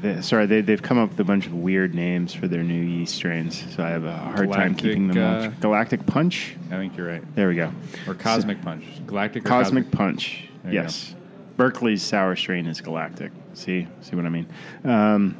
They- 0.01 0.21
sorry, 0.21 0.45
they, 0.45 0.61
they've 0.61 0.81
come 0.81 0.97
up 0.97 1.09
with 1.09 1.19
a 1.19 1.23
bunch 1.25 1.45
of 1.47 1.53
weird 1.53 1.93
names 1.93 2.33
for 2.33 2.47
their 2.47 2.63
new 2.63 2.81
yeast 2.81 3.13
strains, 3.13 3.61
so 3.75 3.83
I 3.83 3.89
have 3.89 4.05
a 4.05 4.15
hard 4.15 4.51
time 4.53 4.73
keeping 4.73 5.09
them. 5.09 5.17
uh, 5.17 5.45
all. 5.47 5.51
Galactic 5.59 6.05
Punch. 6.07 6.55
I 6.67 6.75
think 6.77 6.95
you're 6.95 7.07
right. 7.07 7.35
There 7.35 7.50
we 7.50 7.55
go. 7.55 7.71
Or 8.07 8.13
Cosmic 8.15 8.61
Punch, 8.61 8.85
Galactic. 9.05 9.45
Or 9.45 9.50
Cosmic 9.50 9.91
Punch. 9.91 10.45
There 10.63 10.73
yes. 10.73 11.13
Berkeley's 11.58 12.01
sour 12.01 12.36
strain 12.36 12.65
is 12.65 12.81
galactic. 12.81 13.31
See, 13.53 13.88
see 14.01 14.15
what 14.15 14.25
I 14.25 14.29
mean? 14.29 14.48
Um, 14.84 15.38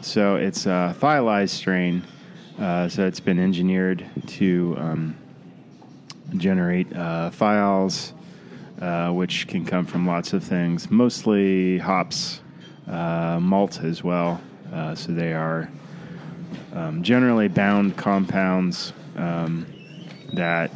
so 0.00 0.36
it's 0.36 0.66
a 0.66 0.94
thiolized 0.98 1.50
strain. 1.50 2.02
Uh, 2.58 2.88
so 2.88 3.06
it's 3.06 3.20
been 3.20 3.38
engineered 3.38 4.04
to 4.26 4.76
um, 4.78 5.16
generate 6.36 6.94
uh, 6.94 7.30
uh, 8.80 9.10
which 9.10 9.46
can 9.46 9.64
come 9.64 9.84
from 9.84 10.06
lots 10.06 10.32
of 10.32 10.42
things, 10.42 10.90
mostly 10.90 11.78
hops, 11.78 12.40
uh, 12.88 13.38
malt 13.40 13.82
as 13.82 14.02
well. 14.02 14.40
Uh, 14.72 14.94
so 14.94 15.12
they 15.12 15.32
are 15.32 15.70
um, 16.72 17.02
generally 17.02 17.48
bound 17.48 17.96
compounds 17.96 18.92
um, 19.16 19.66
that 20.32 20.70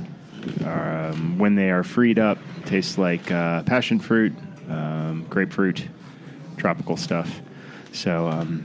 are, 0.65 1.09
um, 1.09 1.39
when 1.39 1.55
they 1.55 1.71
are 1.71 1.83
freed 1.83 2.19
up, 2.19 2.39
taste 2.67 2.99
like 2.99 3.31
uh, 3.31 3.63
passion 3.63 3.99
fruit, 3.99 4.33
um, 4.69 5.27
grapefruit, 5.29 5.87
tropical 6.57 6.97
stuff. 6.97 7.41
So, 7.93 8.29
um, 8.29 8.65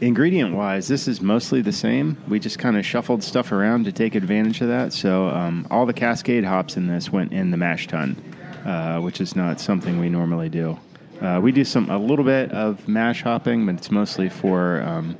ingredient 0.00 0.54
wise, 0.54 0.88
this 0.88 1.08
is 1.08 1.20
mostly 1.20 1.62
the 1.62 1.72
same. 1.72 2.16
We 2.28 2.38
just 2.38 2.58
kind 2.58 2.76
of 2.76 2.84
shuffled 2.84 3.22
stuff 3.22 3.52
around 3.52 3.84
to 3.84 3.92
take 3.92 4.14
advantage 4.14 4.60
of 4.60 4.68
that. 4.68 4.92
So, 4.92 5.28
um, 5.28 5.66
all 5.70 5.86
the 5.86 5.92
Cascade 5.92 6.44
hops 6.44 6.76
in 6.76 6.86
this 6.86 7.10
went 7.10 7.32
in 7.32 7.50
the 7.50 7.56
mash 7.56 7.86
tun, 7.86 8.16
uh, 8.64 9.00
which 9.00 9.20
is 9.20 9.36
not 9.36 9.60
something 9.60 9.98
we 9.98 10.08
normally 10.08 10.48
do. 10.48 10.78
Uh, 11.20 11.38
we 11.42 11.52
do 11.52 11.64
some 11.64 11.90
a 11.90 11.98
little 11.98 12.24
bit 12.24 12.50
of 12.52 12.88
mash 12.88 13.22
hopping, 13.22 13.66
but 13.66 13.74
it's 13.74 13.90
mostly 13.90 14.30
for 14.30 14.80
um, 14.82 15.16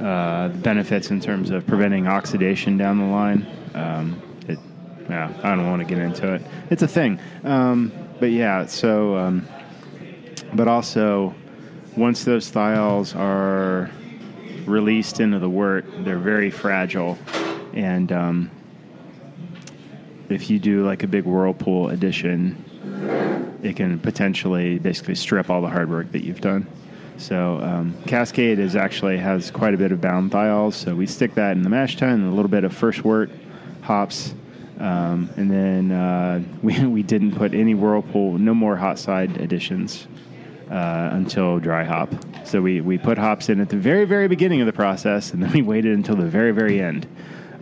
uh, 0.00 0.48
benefits 0.48 1.10
in 1.10 1.20
terms 1.20 1.50
of 1.50 1.66
preventing 1.66 2.06
oxidation 2.06 2.76
down 2.78 2.98
the 2.98 3.04
line. 3.04 3.46
Um, 3.74 4.22
it, 4.48 4.58
yeah, 5.08 5.32
I 5.42 5.54
don't 5.54 5.68
want 5.68 5.86
to 5.86 5.88
get 5.88 5.98
into 5.98 6.34
it. 6.34 6.42
It's 6.70 6.82
a 6.82 6.88
thing. 6.88 7.20
Um, 7.42 7.92
but 8.20 8.30
yeah, 8.30 8.66
so, 8.66 9.16
um, 9.16 9.48
but 10.52 10.68
also, 10.68 11.34
once 11.96 12.24
those 12.24 12.50
thiols 12.50 13.14
are 13.16 13.90
released 14.66 15.20
into 15.20 15.38
the 15.38 15.48
wort, 15.48 15.84
they're 16.04 16.18
very 16.18 16.50
fragile. 16.50 17.18
And 17.72 18.10
um, 18.12 18.50
if 20.28 20.50
you 20.50 20.58
do 20.58 20.84
like 20.84 21.02
a 21.02 21.06
big 21.06 21.24
whirlpool 21.24 21.90
addition, 21.90 22.62
it 23.62 23.76
can 23.76 23.98
potentially 23.98 24.78
basically 24.78 25.14
strip 25.14 25.50
all 25.50 25.62
the 25.62 25.68
hard 25.68 25.90
work 25.90 26.12
that 26.12 26.24
you've 26.24 26.40
done. 26.40 26.66
So 27.16 27.60
um, 27.60 27.94
Cascade 28.06 28.58
is 28.58 28.74
actually 28.74 29.18
has 29.18 29.50
quite 29.50 29.74
a 29.74 29.76
bit 29.76 29.92
of 29.92 30.00
bound 30.00 30.32
thiols. 30.32 30.74
So 30.74 30.94
we 30.94 31.06
stick 31.06 31.34
that 31.34 31.52
in 31.52 31.62
the 31.62 31.70
mash 31.70 31.96
tun, 31.96 32.10
and 32.10 32.32
a 32.32 32.34
little 32.34 32.50
bit 32.50 32.64
of 32.64 32.74
first 32.74 33.04
wort, 33.04 33.30
hops, 33.82 34.34
um, 34.78 35.30
and 35.36 35.50
then 35.50 35.92
uh, 35.92 36.42
we 36.62 36.78
we 36.86 37.02
didn't 37.02 37.36
put 37.36 37.54
any 37.54 37.74
whirlpool, 37.74 38.38
no 38.38 38.54
more 38.54 38.76
hot 38.76 38.98
side 38.98 39.40
additions 39.40 40.06
uh, 40.70 41.10
until 41.12 41.58
dry 41.58 41.84
hop. 41.84 42.12
So 42.44 42.60
we 42.60 42.80
we 42.80 42.98
put 42.98 43.18
hops 43.18 43.48
in 43.48 43.60
at 43.60 43.68
the 43.68 43.76
very 43.76 44.04
very 44.04 44.28
beginning 44.28 44.60
of 44.60 44.66
the 44.66 44.72
process, 44.72 45.32
and 45.32 45.42
then 45.42 45.52
we 45.52 45.62
waited 45.62 45.92
until 45.92 46.16
the 46.16 46.26
very 46.26 46.52
very 46.52 46.80
end. 46.80 47.06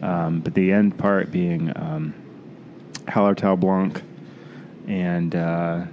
Um, 0.02 0.40
but 0.40 0.54
the 0.54 0.73
end 0.73 0.99
part 0.99 1.31
being 1.31 1.73
um, 1.76 2.12
Hallertau 3.07 3.59
Blanc 3.59 4.02
and 4.88 5.35
uh, 5.35 5.85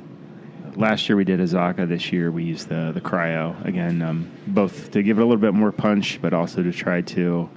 last 0.76 1.08
year 1.08 1.16
we 1.16 1.24
did 1.24 1.40
Azacca. 1.40 1.88
This 1.88 2.12
year 2.12 2.32
we 2.32 2.44
used 2.44 2.70
the 2.70 2.92
the 2.94 3.02
cryo 3.02 3.64
again, 3.66 4.02
um, 4.02 4.32
both 4.48 4.92
to 4.92 5.04
give 5.04 5.20
it 5.20 5.22
a 5.22 5.26
little 5.26 5.42
bit 5.42 5.54
more 5.54 5.72
punch, 5.72 6.20
but 6.22 6.34
also 6.34 6.64
to 6.64 6.72
try 6.72 7.02
to 7.02 7.50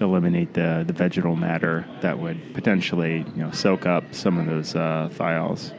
eliminate 0.00 0.54
the 0.54 0.84
the 0.86 0.92
vegetal 0.92 1.36
matter 1.36 1.86
that 2.00 2.18
would 2.18 2.54
potentially 2.54 3.24
you 3.34 3.42
know 3.42 3.50
soak 3.50 3.86
up 3.86 4.04
some 4.12 4.38
of 4.38 4.46
those 4.46 4.74
uh, 4.74 5.08
thiols. 5.12 5.72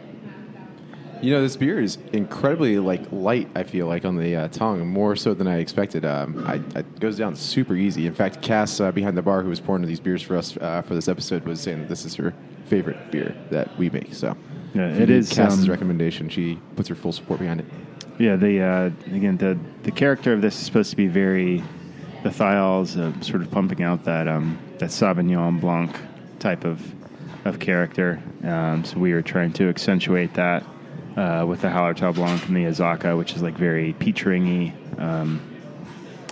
You 1.22 1.32
know, 1.32 1.42
this 1.42 1.56
beer 1.56 1.80
is 1.80 1.98
incredibly 2.14 2.78
like 2.78 3.02
light. 3.12 3.50
I 3.56 3.64
feel 3.64 3.88
like 3.88 4.06
on 4.06 4.18
the 4.18 4.36
uh, 4.36 4.48
tongue, 4.50 4.88
more 4.88 5.16
so 5.16 5.34
than 5.34 5.48
I 5.48 5.58
expected. 5.58 6.06
Um, 6.06 6.46
I, 6.46 6.56
it 6.78 7.00
goes 7.00 7.18
down 7.18 7.36
super 7.36 7.76
easy. 7.76 8.06
In 8.06 8.14
fact, 8.14 8.44
Cass 8.44 8.80
uh, 8.80 8.92
behind 8.92 9.18
the 9.18 9.24
bar, 9.24 9.42
who 9.42 9.50
was 9.50 9.60
pouring 9.60 9.84
these 9.84 10.00
beers 10.00 10.22
for 10.22 10.38
us 10.38 10.56
uh, 10.58 10.84
for 10.84 10.94
this 10.94 11.08
episode, 11.08 11.44
was 11.46 11.60
saying 11.60 11.80
that 11.80 11.90
this 11.90 12.06
is 12.06 12.14
her 12.16 12.36
favorite 12.66 13.10
beer 13.10 13.36
that 13.50 13.76
we 13.80 13.90
make. 13.90 14.14
So, 14.14 14.38
Yeah, 14.76 14.90
it 14.90 15.10
is, 15.10 15.30
Cass's 15.34 15.64
um, 15.64 15.72
recommendation. 15.72 16.30
She 16.30 16.60
puts 16.76 16.88
her 16.90 16.96
full 16.96 17.12
support 17.12 17.40
behind 17.40 17.62
it. 17.62 17.66
Yeah, 18.20 18.36
the 18.36 18.62
uh, 18.62 19.16
again 19.16 19.38
the 19.38 19.58
the 19.84 19.92
character 19.92 20.34
of 20.34 20.42
this 20.42 20.56
is 20.60 20.66
supposed 20.66 20.92
to 20.92 20.96
be 20.96 21.08
very 21.08 21.64
the 22.24 22.30
thiols 22.30 22.98
uh, 22.98 23.20
sort 23.22 23.42
of 23.42 23.52
pumping 23.52 23.84
out 23.84 24.06
that 24.06 24.28
um, 24.28 24.58
that 24.80 24.90
Sauvignon 24.90 25.60
Blanc 25.62 25.96
type 26.40 26.66
of 26.66 26.82
of 27.46 27.60
character. 27.60 28.22
Um, 28.44 28.84
so 28.84 28.98
we 29.00 29.14
were 29.14 29.22
trying 29.22 29.54
to 29.54 29.70
accentuate 29.70 30.34
that 30.34 30.64
uh, 31.16 31.46
with 31.48 31.62
the 31.62 31.68
Hallertau 31.70 32.14
Blanc 32.14 32.46
and 32.48 32.56
the 32.56 32.64
Azacca, 32.66 33.18
which 33.18 33.34
is 33.36 33.42
like 33.42 33.56
very 33.56 33.94
peach 33.94 34.26
ringy. 34.26 34.74
Um, 35.00 35.42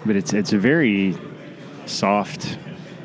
but 0.05 0.15
it's 0.15 0.33
it's 0.33 0.53
a 0.53 0.57
very 0.57 1.15
soft, 1.85 2.57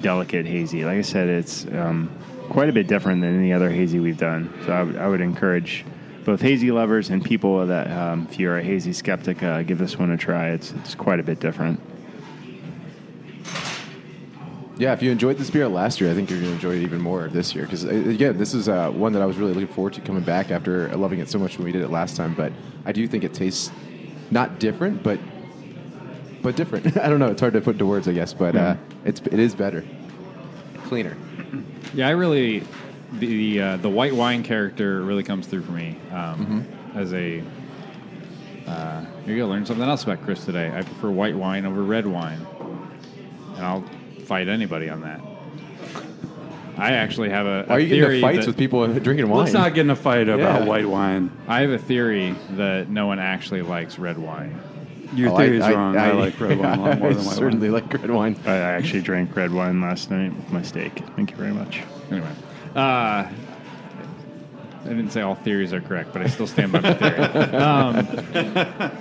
delicate 0.02 0.46
hazy. 0.46 0.84
Like 0.84 0.99
I 0.99 1.02
said, 1.02 1.28
it's 1.28 1.66
um, 1.66 2.10
quite 2.49 2.68
a 2.68 2.72
bit 2.72 2.88
different 2.88 3.20
than 3.20 3.38
any 3.38 3.52
other 3.52 3.70
hazy 3.70 4.00
we've 4.00 4.18
done. 4.18 4.52
So 4.66 4.72
I 4.72 4.82
would- 4.82 4.96
I 4.96 5.06
would 5.08 5.20
encourage 5.20 5.84
both 6.25 6.42
hazy 6.42 6.70
lovers 6.70 7.08
and 7.10 7.25
people 7.25 7.66
that, 7.66 7.90
um, 7.90 8.26
if 8.30 8.38
you're 8.38 8.58
a 8.58 8.62
hazy 8.62 8.92
skeptic, 8.92 9.42
uh, 9.42 9.62
give 9.62 9.78
this 9.78 9.99
one 9.99 10.10
a 10.10 10.16
try. 10.18 10.50
It's 10.50 10.72
it's 10.72 10.94
quite 10.94 11.20
a 11.20 11.22
bit 11.22 11.40
different. 11.40 11.80
Yeah, 14.80 14.94
if 14.94 15.02
you 15.02 15.10
enjoyed 15.10 15.37
this 15.37 15.50
beer 15.50 15.68
last 15.68 16.00
year, 16.00 16.10
I 16.10 16.14
think 16.14 16.30
you're 16.30 16.38
going 16.38 16.52
to 16.52 16.54
enjoy 16.54 16.76
it 16.76 16.82
even 16.82 17.02
more 17.02 17.28
this 17.28 17.54
year. 17.54 17.64
Because 17.64 17.84
again, 17.84 18.38
this 18.38 18.54
is 18.54 18.66
uh, 18.66 18.90
one 18.90 19.12
that 19.12 19.20
I 19.20 19.26
was 19.26 19.37
really 19.37 19.52
looking 19.52 19.68
forward 19.68 19.92
to 19.92 20.00
coming 20.00 20.22
back 20.22 20.50
after 20.50 20.88
loving 20.96 21.18
it 21.18 21.28
so 21.28 21.38
much 21.38 21.58
when 21.58 21.66
we 21.66 21.72
did 21.72 21.82
it 21.82 21.90
last 21.90 22.16
time. 22.16 22.32
But 22.32 22.50
I 22.87 22.92
do 22.92 23.06
think 23.06 23.22
it 23.22 23.34
tastes 23.34 23.70
not 24.30 24.58
different, 24.58 25.02
but 25.02 25.20
but 26.40 26.56
different. 26.56 26.96
I 27.04 27.10
don't 27.10 27.18
know. 27.18 27.28
It's 27.30 27.42
hard 27.42 27.52
to 27.52 27.60
put 27.60 27.72
into 27.72 27.84
words, 27.84 28.08
I 28.08 28.12
guess. 28.12 28.32
But 28.32 28.56
uh, 28.56 28.76
it's 29.04 29.20
it 29.20 29.38
is 29.38 29.54
better, 29.54 29.84
cleaner. 30.84 31.14
Yeah, 31.92 32.08
I 32.08 32.12
really 32.12 32.62
the 33.12 33.60
uh, 33.60 33.76
the 33.76 33.90
white 33.90 34.14
wine 34.14 34.42
character 34.42 35.02
really 35.02 35.25
comes 35.25 35.46
through 35.46 35.64
for 35.64 35.72
me 35.72 35.99
um, 36.10 36.66
as 36.94 37.12
a. 37.12 37.44
Uh, 38.66 39.04
you're 39.26 39.37
gonna 39.37 39.50
learn 39.50 39.66
something 39.66 39.87
else 39.87 40.04
about 40.04 40.22
Chris 40.22 40.46
today. 40.46 40.72
I 40.75 40.80
prefer 40.80 41.10
white 41.10 41.37
wine 41.37 41.66
over 41.66 41.82
red 41.82 42.06
wine, 42.06 42.46
and 43.56 43.66
I'll 43.66 43.84
fight 44.30 44.46
anybody 44.49 44.88
on 44.88 45.00
that. 45.00 45.20
I 46.78 46.92
actually 46.92 47.30
have 47.30 47.46
a, 47.46 47.64
a 47.68 47.72
are 47.72 47.80
you 47.80 47.88
getting 47.88 48.04
theory 48.04 48.14
into 48.18 48.26
fights 48.28 48.38
that- 48.38 48.46
with 48.46 48.56
people 48.58 48.87
drinking 49.00 49.28
wine? 49.28 49.40
Let's 49.40 49.52
not 49.52 49.75
get 49.75 49.80
in 49.80 49.90
a 49.90 49.96
fight 49.96 50.28
about 50.28 50.60
Yeah. 50.62 50.64
white 50.68 50.88
wine. 50.88 51.32
I 51.49 51.62
have 51.62 51.70
a 51.70 51.78
theory 51.78 52.37
that 52.50 52.88
no 52.88 53.08
one 53.08 53.18
actually 53.18 53.62
likes 53.62 53.99
red 53.99 54.18
wine. 54.18 54.60
Your 55.16 55.30
Oh, 55.32 55.37
theory 55.37 55.58
is 55.58 55.66
wrong. 55.68 55.96
I, 55.99 56.12
like 56.12 56.38
red 56.40 56.58
wine 56.60 56.78
a 56.78 56.82
lot 56.82 56.99
more 57.00 57.08
I 57.10 57.12
than 57.14 57.25
white 57.25 57.34
certainly 57.34 57.70
wine. 57.70 57.82
like 57.82 57.92
red 57.92 58.10
wine. 58.12 58.37
I 58.46 58.50
actually 58.54 59.02
drank 59.02 59.34
red 59.34 59.52
wine 59.52 59.80
last 59.80 60.12
night 60.12 60.32
with 60.32 60.52
my 60.52 60.62
steak. 60.62 61.02
Thank 61.16 61.32
you 61.32 61.37
very 61.37 61.52
much. 61.52 61.82
Anyway, 62.12 62.30
uh, 62.76 62.78
I 62.78 63.32
didn't 64.84 65.10
say 65.10 65.22
all 65.22 65.34
theories 65.34 65.72
are 65.72 65.80
correct, 65.80 66.12
but 66.12 66.22
I 66.22 66.28
still 66.28 66.46
stand 66.46 66.70
by 66.70 66.80
my 66.80 66.94
theory. 66.94 67.18
Um, 67.60 68.92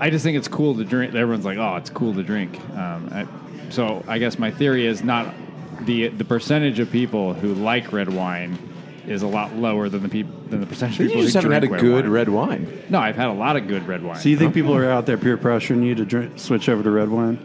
I 0.00 0.10
just 0.10 0.22
think 0.24 0.38
it's 0.38 0.46
cool 0.46 0.76
to 0.76 0.84
drink. 0.84 1.12
Everyone's 1.16 1.44
like, 1.44 1.58
"Oh, 1.58 1.74
it's 1.74 1.90
cool 1.90 2.14
to 2.14 2.22
drink." 2.22 2.56
Um, 2.76 3.08
I, 3.12 3.26
so 3.70 4.04
I 4.08 4.18
guess 4.18 4.38
my 4.38 4.50
theory 4.50 4.86
is 4.86 5.02
not 5.02 5.34
the 5.82 6.08
the 6.08 6.24
percentage 6.24 6.78
of 6.80 6.90
people 6.90 7.34
who 7.34 7.54
like 7.54 7.92
red 7.92 8.12
wine 8.12 8.58
is 9.06 9.22
a 9.22 9.26
lot 9.26 9.54
lower 9.56 9.88
than 9.88 10.02
the 10.02 10.08
people 10.08 10.32
than 10.50 10.60
the 10.60 10.66
percentage 10.66 10.96
of 11.00 11.02
You 11.04 11.08
people 11.08 11.22
just 11.22 11.34
who 11.34 11.38
haven't 11.50 11.52
had 11.52 11.64
a 11.64 11.66
drink 11.68 11.80
good 11.82 12.04
wine. 12.04 12.12
red 12.12 12.28
wine. 12.28 12.82
No, 12.90 12.98
I've 12.98 13.16
had 13.16 13.28
a 13.28 13.32
lot 13.32 13.56
of 13.56 13.66
good 13.68 13.86
red 13.86 14.02
wine. 14.02 14.16
So 14.18 14.28
you 14.28 14.36
think 14.36 14.54
people 14.54 14.74
are 14.74 14.90
out 14.90 15.06
there 15.06 15.16
peer 15.18 15.38
pressuring 15.38 15.84
you 15.84 15.94
to 15.94 16.04
drink, 16.04 16.38
switch 16.38 16.68
over 16.68 16.82
to 16.82 16.90
red 16.90 17.08
wine? 17.08 17.38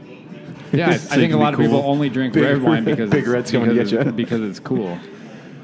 Yeah, 0.73 0.89
I, 0.89 0.93
I 0.93 0.97
So 0.97 1.15
you 1.15 1.21
think 1.21 1.31
a 1.31 1.35
can 1.35 1.37
be 1.39 1.43
lot 1.43 1.53
of 1.53 1.59
people 1.59 1.81
cool. 1.81 1.89
only 1.91 2.09
drink 2.09 2.33
Big- 2.33 2.43
red 2.43 2.61
wine 2.61 2.83
because 2.83 3.09
Big 3.09 3.19
it's, 3.23 3.27
Red's 3.29 3.51
coming 3.51 3.69
to 3.69 3.75
because 3.75 3.91
get 3.91 3.99
it's- 4.01 4.11
ya. 4.11 4.15
because 4.17 4.41
it's 4.41 4.59
cool. 4.59 4.97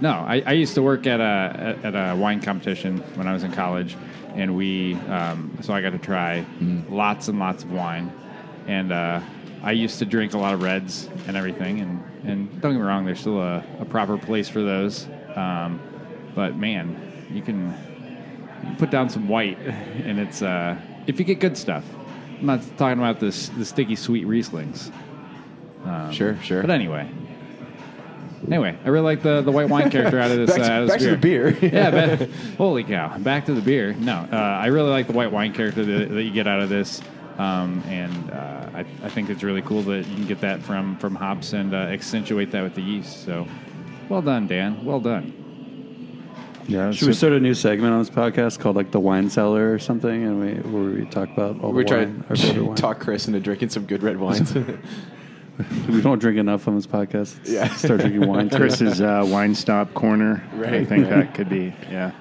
No, 0.01 0.11
I, 0.11 0.41
I 0.45 0.51
used 0.53 0.75
to 0.75 0.81
work 0.81 1.05
at 1.07 1.19
a 1.19 1.77
at 1.83 1.93
a 1.95 2.15
wine 2.15 2.39
competition 2.41 2.99
when 3.15 3.27
I 3.27 3.33
was 3.33 3.43
in 3.43 3.51
college, 3.51 3.97
and 4.35 4.55
we 4.55 4.93
um, 5.09 5.57
so 5.61 5.73
I 5.73 5.81
got 5.81 5.89
to 5.91 5.97
try 5.97 6.45
Mm. 6.61 6.89
lots 6.89 7.27
and 7.27 7.37
lots 7.39 7.63
of 7.65 7.71
wine, 7.73 8.09
and 8.67 8.93
uh, 8.93 9.19
I 9.61 9.71
used 9.71 9.99
to 9.99 10.05
drink 10.05 10.33
a 10.33 10.37
lot 10.37 10.53
of 10.53 10.61
reds 10.61 11.09
and 11.27 11.35
everything, 11.35 11.81
and 11.81 12.03
and 12.23 12.61
don't 12.61 12.73
get 12.73 12.79
me 12.79 12.85
wrong, 12.85 13.05
there's 13.05 13.19
still 13.19 13.41
a, 13.41 13.63
a 13.79 13.85
proper 13.85 14.17
place 14.17 14.49
for 14.49 14.61
those, 14.61 15.07
um, 15.35 15.79
but 16.35 16.55
man, 16.57 17.27
you 17.31 17.41
can, 17.41 17.67
you 18.61 18.65
can 18.67 18.75
put 18.77 18.89
down 18.89 19.09
some 19.09 19.27
white, 19.27 19.57
and 19.59 20.19
it's 20.19 20.41
uh, 20.41 20.77
if 21.07 21.19
you 21.19 21.25
get 21.25 21.39
good 21.39 21.57
stuff. 21.57 21.85
I'm 22.39 22.45
not 22.45 22.61
talking 22.77 22.99
about 22.99 23.19
this 23.19 23.49
the 23.49 23.65
sticky 23.65 23.95
sweet 23.95 24.25
Rieslings. 24.25 24.91
Sure, 26.13 26.37
sure. 26.41 26.61
But 26.61 26.71
anyway. 26.71 27.09
Anyway, 28.47 28.77
I 28.85 28.89
really 28.89 29.03
like 29.03 29.21
the, 29.21 29.41
the 29.41 29.51
white 29.51 29.67
wine 29.69 29.91
character 29.91 30.17
out 30.19 30.31
of 30.31 30.37
this. 30.37 30.49
Back 30.57 30.65
to- 30.65 30.73
uh, 30.73 30.81
this 30.81 30.89
back 30.91 30.99
to 31.01 31.09
the 31.11 31.17
beer. 31.17 31.49
yeah, 31.61 31.91
ba- 31.91 32.29
holy 32.57 32.83
cow! 32.83 33.17
Back 33.17 33.45
to 33.45 33.53
the 33.53 33.61
beer. 33.61 33.93
No, 33.93 34.13
uh, 34.31 34.35
I 34.35 34.67
really 34.67 34.89
like 34.89 35.07
the 35.07 35.13
white 35.13 35.31
wine 35.31 35.53
character 35.53 35.83
that, 35.83 36.09
that 36.09 36.23
you 36.23 36.31
get 36.31 36.47
out 36.47 36.61
of 36.61 36.69
this, 36.69 37.01
um, 37.39 37.81
and 37.87 38.31
uh, 38.31 38.69
I, 38.75 38.79
I 39.03 39.09
think 39.09 39.29
it's 39.29 39.41
really 39.43 39.61
cool 39.63 39.81
that 39.83 40.05
you 40.07 40.15
can 40.15 40.25
get 40.27 40.41
that 40.41 40.61
from 40.61 40.97
from 40.97 41.15
hops 41.15 41.53
and 41.53 41.73
uh, 41.73 41.77
accentuate 41.77 42.51
that 42.51 42.61
with 42.61 42.75
the 42.75 42.81
yeast. 42.81 43.25
So, 43.25 43.47
well 44.09 44.21
done, 44.21 44.45
Dan. 44.47 44.83
Well 44.85 44.99
done. 44.99 45.33
Yeah, 46.67 46.91
Should 46.91 47.07
we 47.07 47.13
start 47.15 47.33
a 47.33 47.39
new 47.39 47.55
segment 47.55 47.93
on 47.93 47.99
this 47.99 48.11
podcast 48.11 48.59
called 48.59 48.75
like 48.75 48.91
the 48.91 48.99
wine 48.99 49.31
cellar 49.31 49.73
or 49.73 49.79
something, 49.79 50.23
and 50.23 50.39
we 50.39 50.53
where 50.71 50.83
we 50.99 51.05
talk 51.05 51.29
about 51.29 51.59
all 51.63 51.71
We're 51.73 51.83
the 51.83 51.95
wine, 51.95 52.25
our 52.29 52.35
favorite 52.35 52.53
to 52.53 52.63
wine. 52.65 52.75
talk 52.75 52.99
Chris 52.99 53.25
into 53.27 53.39
drinking 53.39 53.69
some 53.69 53.85
good 53.87 54.03
red 54.03 54.17
wines. 54.17 54.53
We 55.89 55.99
don't 56.01 56.19
drink 56.19 56.37
enough 56.37 56.69
on 56.69 56.75
this 56.75 56.87
podcast. 56.87 57.35
Let's 57.39 57.49
Yeah. 57.49 57.67
start 57.75 57.99
drinking 57.99 58.25
wine. 58.29 58.49
too. 58.49 58.55
Chris's 58.55 59.01
uh, 59.01 59.25
wine 59.27 59.53
stop 59.53 59.93
corner. 59.93 60.41
I 60.53 60.57
Right. 60.57 60.87
think 60.87 61.09
that 61.09 61.33
could 61.35 61.49
be. 61.49 61.73
Yeah. 61.91 62.11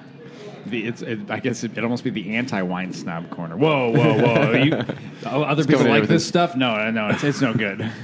The, 0.69 0.87
it's, 0.87 1.01
it, 1.01 1.19
I 1.29 1.39
guess 1.39 1.63
it, 1.63 1.75
would 1.75 1.83
almost 1.83 2.03
be 2.03 2.09
the 2.09 2.35
anti-wine 2.35 2.93
snob 2.93 3.29
corner. 3.29 3.57
Whoa, 3.57 3.91
whoa, 3.91 4.21
whoa! 4.21 4.51
You, 4.53 4.85
other 5.25 5.65
people 5.65 5.85
like 5.85 6.07
this 6.07 6.23
it. 6.23 6.27
stuff? 6.27 6.55
No, 6.55 6.89
no, 6.91 7.09
it's, 7.09 7.23
it's 7.23 7.41
no 7.41 7.53
good. 7.53 7.89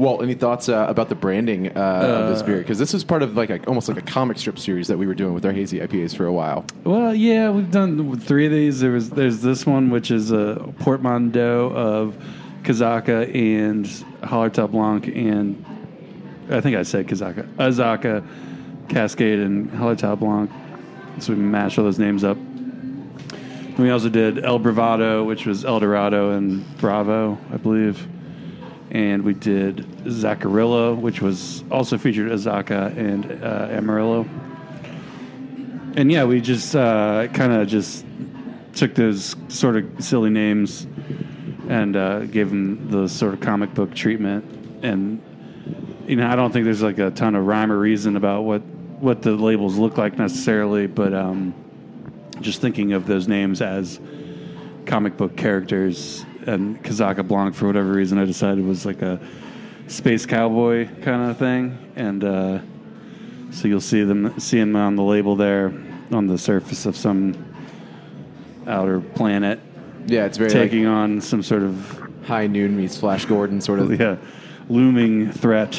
Well, 0.00 0.22
any 0.22 0.32
thoughts 0.32 0.70
uh, 0.70 0.86
about 0.88 1.10
the 1.10 1.14
branding 1.14 1.76
uh, 1.76 1.80
of 1.80 2.30
this 2.30 2.42
beer? 2.42 2.56
Because 2.56 2.78
this 2.78 2.94
is 2.94 3.04
part 3.04 3.22
of 3.22 3.36
like 3.36 3.50
a, 3.50 3.62
almost 3.66 3.86
like 3.86 3.98
a 3.98 4.02
comic 4.02 4.38
strip 4.38 4.58
series 4.58 4.88
that 4.88 4.96
we 4.96 5.06
were 5.06 5.12
doing 5.12 5.34
with 5.34 5.44
our 5.44 5.52
hazy 5.52 5.78
IPAs 5.78 6.16
for 6.16 6.24
a 6.24 6.32
while. 6.32 6.64
Well, 6.84 7.14
yeah, 7.14 7.50
we've 7.50 7.70
done 7.70 8.18
three 8.18 8.46
of 8.46 8.52
these. 8.52 8.80
There 8.80 8.92
was 8.92 9.10
there's 9.10 9.42
this 9.42 9.66
one 9.66 9.90
which 9.90 10.10
is 10.10 10.30
a 10.30 10.72
portmanteau 10.78 11.70
of 11.74 12.16
Kazaka 12.62 13.34
and 13.34 13.84
Hallertau 14.22 14.70
Blanc 14.70 15.06
and 15.08 15.62
I 16.50 16.62
think 16.62 16.76
I 16.76 16.82
said 16.82 17.06
Kazaka, 17.06 17.46
Azacca, 17.56 18.26
Cascade, 18.88 19.38
and 19.38 19.70
Hallertau 19.70 20.18
Blanc. 20.18 20.50
So 21.20 21.34
we 21.34 21.38
mashed 21.38 21.78
all 21.78 21.84
those 21.84 21.98
names 21.98 22.24
up. 22.24 22.36
And 22.36 23.78
we 23.78 23.90
also 23.90 24.08
did 24.08 24.44
El 24.44 24.58
Bravado, 24.58 25.24
which 25.24 25.46
was 25.46 25.64
El 25.64 25.80
Dorado 25.80 26.30
and 26.32 26.64
Bravo, 26.78 27.38
I 27.52 27.56
believe. 27.56 28.06
And 28.90 29.22
we 29.22 29.34
did 29.34 29.86
Zaccarillo, 30.04 30.98
which 30.98 31.22
was 31.22 31.62
also 31.70 31.96
featured 31.98 32.30
Azacca 32.32 32.96
and 32.96 33.42
uh, 33.44 33.68
Amarillo. 33.70 34.26
And 35.96 36.10
yeah, 36.10 36.24
we 36.24 36.40
just 36.40 36.74
uh, 36.74 37.28
kind 37.28 37.52
of 37.52 37.68
just 37.68 38.04
took 38.74 38.94
those 38.94 39.36
sort 39.48 39.76
of 39.76 40.02
silly 40.02 40.30
names 40.30 40.86
and 41.68 41.96
uh, 41.96 42.20
gave 42.20 42.50
them 42.50 42.90
the 42.90 43.08
sort 43.08 43.34
of 43.34 43.40
comic 43.40 43.74
book 43.74 43.94
treatment. 43.94 44.44
And 44.82 45.22
you 46.06 46.16
know, 46.16 46.26
I 46.26 46.34
don't 46.34 46.52
think 46.52 46.64
there's 46.64 46.82
like 46.82 46.98
a 46.98 47.10
ton 47.10 47.36
of 47.36 47.46
rhyme 47.46 47.70
or 47.70 47.78
reason 47.78 48.16
about 48.16 48.42
what 48.42 48.62
what 49.00 49.22
the 49.22 49.32
labels 49.32 49.76
look 49.76 49.98
like 49.98 50.18
necessarily, 50.18 50.86
but 50.86 51.12
um, 51.14 51.54
just 52.40 52.60
thinking 52.60 52.92
of 52.92 53.06
those 53.06 53.28
names 53.28 53.60
as 53.60 54.00
comic 54.86 55.16
book 55.16 55.36
characters. 55.36 56.24
And 56.46 56.82
Kazaka 56.82 57.26
Blanc, 57.26 57.54
for 57.54 57.66
whatever 57.66 57.92
reason, 57.92 58.18
I 58.18 58.24
decided 58.24 58.64
was 58.64 58.86
like 58.86 59.02
a 59.02 59.20
space 59.88 60.26
cowboy 60.26 60.88
kind 61.02 61.30
of 61.30 61.38
thing, 61.38 61.92
and. 61.96 62.24
Uh, 62.24 62.58
so 63.50 63.68
you'll 63.68 63.80
see 63.80 64.04
them 64.04 64.38
see 64.38 64.58
him 64.58 64.76
on 64.76 64.96
the 64.96 65.02
label 65.02 65.36
there 65.36 65.72
on 66.12 66.26
the 66.26 66.38
surface 66.38 66.86
of 66.86 66.96
some 66.96 67.34
outer 68.66 69.00
planet 69.00 69.60
Yeah, 70.06 70.26
it's 70.26 70.38
very 70.38 70.50
taking 70.50 70.86
on 70.86 71.20
some 71.20 71.42
sort 71.42 71.62
of 71.62 72.10
high 72.24 72.46
noon 72.46 72.76
meets 72.76 72.98
Flash 72.98 73.24
Gordon 73.24 73.60
sort 73.60 73.80
of. 73.80 73.98
yeah, 74.00 74.16
looming 74.68 75.32
threat 75.32 75.72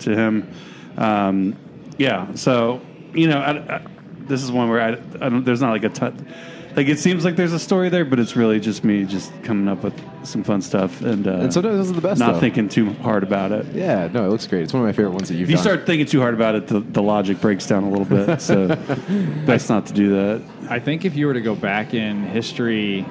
to 0.00 0.14
him. 0.14 0.50
Um, 0.96 1.56
yeah, 1.98 2.34
so 2.34 2.80
you 3.14 3.28
know, 3.28 3.38
I, 3.38 3.76
I, 3.76 3.86
this 4.20 4.42
is 4.42 4.50
one 4.52 4.68
where 4.68 4.80
I, 4.80 4.88
I 5.24 5.28
don't. 5.28 5.44
There's 5.44 5.60
not 5.62 5.70
like 5.70 5.84
a 5.84 5.88
ton. 5.88 6.26
Like 6.74 6.88
it 6.88 6.98
seems 6.98 7.24
like 7.24 7.36
there's 7.36 7.54
a 7.54 7.58
story 7.58 7.88
there, 7.88 8.04
but 8.04 8.20
it's 8.20 8.36
really 8.36 8.60
just 8.60 8.84
me 8.84 9.04
just 9.06 9.32
coming 9.42 9.66
up 9.66 9.82
with 9.82 9.98
some 10.26 10.44
fun 10.44 10.60
stuff 10.60 11.00
and 11.00 11.26
uh, 11.26 11.30
And 11.30 11.50
sometimes 11.50 11.78
those 11.78 11.90
are 11.90 11.94
the 11.94 12.06
best. 12.06 12.20
not 12.20 12.34
though. 12.34 12.40
thinking 12.40 12.68
too 12.68 12.92
hard 12.94 13.22
about 13.22 13.50
it. 13.50 13.64
Yeah, 13.74 14.08
no, 14.12 14.26
it 14.26 14.28
looks 14.28 14.46
great. 14.46 14.64
It's 14.64 14.74
one 14.74 14.82
of 14.82 14.86
my 14.86 14.92
favorite 14.92 15.12
ones 15.12 15.28
that 15.28 15.36
you've 15.36 15.44
If 15.44 15.50
you 15.52 15.56
done. 15.56 15.62
start 15.64 15.86
thinking 15.86 16.04
too 16.06 16.20
hard 16.20 16.34
about 16.34 16.54
it, 16.54 16.66
the, 16.66 16.80
the 16.80 17.00
logic 17.00 17.40
breaks 17.40 17.66
down 17.66 17.84
a 17.84 17.88
little 17.88 18.04
bit. 18.04 18.42
So 18.42 18.68
best 19.46 19.70
not 19.70 19.86
to 19.86 19.94
do 19.94 20.10
that. 20.16 20.42
I 20.68 20.78
think 20.78 21.06
if 21.06 21.16
you 21.16 21.26
were 21.28 21.32
to 21.34 21.40
go 21.40 21.54
back 21.54 21.94
in 21.94 22.24
history 22.24 23.06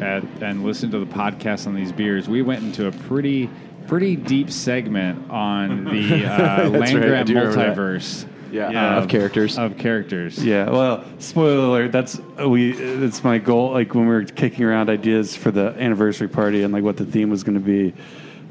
at, 0.00 0.24
and 0.40 0.64
listen 0.64 0.90
to 0.92 0.98
the 0.98 1.04
podcast 1.04 1.66
on 1.66 1.74
these 1.74 1.92
beers, 1.92 2.26
we 2.26 2.40
went 2.40 2.62
into 2.62 2.86
a 2.86 2.92
pretty 2.92 3.50
pretty 3.86 4.16
deep 4.16 4.50
segment 4.50 5.30
on 5.30 5.84
the 5.84 6.24
uh, 6.24 6.38
right, 6.38 6.60
I 6.60 6.66
Land 6.68 7.02
Grant 7.02 7.26
do 7.26 7.34
that. 7.34 7.76
multiverse. 7.76 8.26
Yeah, 8.50 8.98
of 8.98 9.08
characters. 9.08 9.58
Of 9.58 9.78
characters. 9.78 10.44
Yeah. 10.44 10.70
Well, 10.70 11.04
spoiler 11.18 11.66
alert. 11.66 11.92
That's 11.92 12.18
we. 12.44 12.72
It's 12.72 13.22
my 13.24 13.38
goal. 13.38 13.72
Like 13.72 13.94
when 13.94 14.06
we 14.06 14.14
were 14.14 14.24
kicking 14.24 14.64
around 14.64 14.90
ideas 14.90 15.36
for 15.36 15.50
the 15.50 15.74
anniversary 15.78 16.28
party 16.28 16.62
and 16.62 16.72
like 16.72 16.82
what 16.82 16.96
the 16.96 17.06
theme 17.06 17.30
was 17.30 17.44
going 17.44 17.54
to 17.54 17.60
be. 17.60 17.94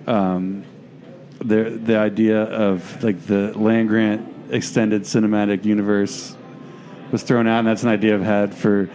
Um, 0.07 0.63
the 1.39 1.79
the 1.83 1.97
idea 1.97 2.43
of 2.43 3.03
like 3.03 3.25
the 3.25 3.57
land 3.57 3.89
grant 3.89 4.27
extended 4.51 5.03
cinematic 5.03 5.65
universe 5.65 6.35
was 7.11 7.23
thrown 7.23 7.47
out, 7.47 7.59
and 7.59 7.67
that's 7.67 7.83
an 7.83 7.89
idea 7.89 8.15
I've 8.15 8.21
had 8.21 8.53
for 8.55 8.89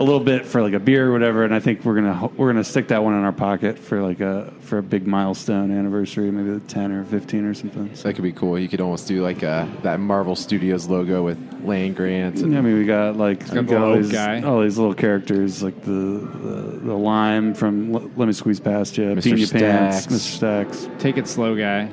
a 0.00 0.04
little 0.04 0.20
bit 0.20 0.46
for 0.46 0.62
like 0.62 0.72
a 0.72 0.80
beer 0.80 1.10
or 1.10 1.12
whatever. 1.12 1.44
And 1.44 1.54
I 1.54 1.60
think 1.60 1.84
we're 1.84 1.94
gonna 1.94 2.26
we're 2.36 2.50
gonna 2.50 2.64
stick 2.64 2.88
that 2.88 3.04
one 3.04 3.12
in 3.14 3.22
our 3.22 3.32
pocket 3.32 3.78
for 3.78 4.00
like 4.00 4.20
a 4.20 4.50
for 4.60 4.78
a 4.78 4.82
big 4.82 5.06
milestone 5.06 5.70
anniversary, 5.70 6.30
maybe 6.30 6.58
the 6.58 6.66
ten 6.66 6.90
or 6.90 7.04
fifteen 7.04 7.44
or 7.44 7.52
something. 7.52 7.94
So, 7.94 8.08
That 8.08 8.14
could 8.14 8.24
be 8.24 8.32
cool. 8.32 8.58
You 8.58 8.66
could 8.68 8.80
almost 8.80 9.06
do 9.06 9.22
like 9.22 9.44
uh, 9.44 9.66
that 9.82 10.00
Marvel 10.00 10.34
Studios 10.34 10.88
logo 10.88 11.22
with 11.22 11.38
Land 11.64 11.96
Grant. 11.96 12.40
And, 12.40 12.56
I 12.56 12.62
mean, 12.62 12.78
we 12.78 12.86
got 12.86 13.16
like 13.16 13.46
we 13.52 13.62
got 13.62 13.82
all 13.82 13.94
these, 13.96 14.10
guy. 14.10 14.40
all 14.40 14.62
these 14.62 14.78
little 14.78 14.94
characters, 14.94 15.62
like 15.62 15.78
the 15.82 15.90
the, 15.90 16.78
the 16.82 16.94
lime 16.94 17.52
from 17.52 17.94
L- 17.94 18.10
Let 18.16 18.26
Me 18.26 18.32
Squeeze 18.32 18.58
Past 18.58 18.96
You, 18.96 19.04
Mr. 19.04 19.22
Pina 19.22 19.46
Pants, 19.48 19.98
Stacks. 19.98 20.06
Mr. 20.06 20.18
Stacks. 20.18 20.88
Take 20.98 21.18
it 21.18 21.28
slow, 21.28 21.54
guy. 21.54 21.90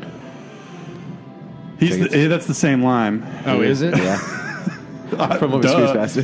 He's 1.78 1.98
Take 1.98 2.10
the, 2.12 2.28
that's 2.28 2.48
the 2.48 2.54
same 2.54 2.82
lime. 2.84 3.26
Oh, 3.46 3.62
is 3.62 3.82
it? 3.82 3.98
Yeah. 3.98 4.18
From 5.38 5.52
Let 5.52 5.64
Me 5.64 5.70
Squeeze 5.70 5.92
Past 5.92 6.16
You. 6.16 6.24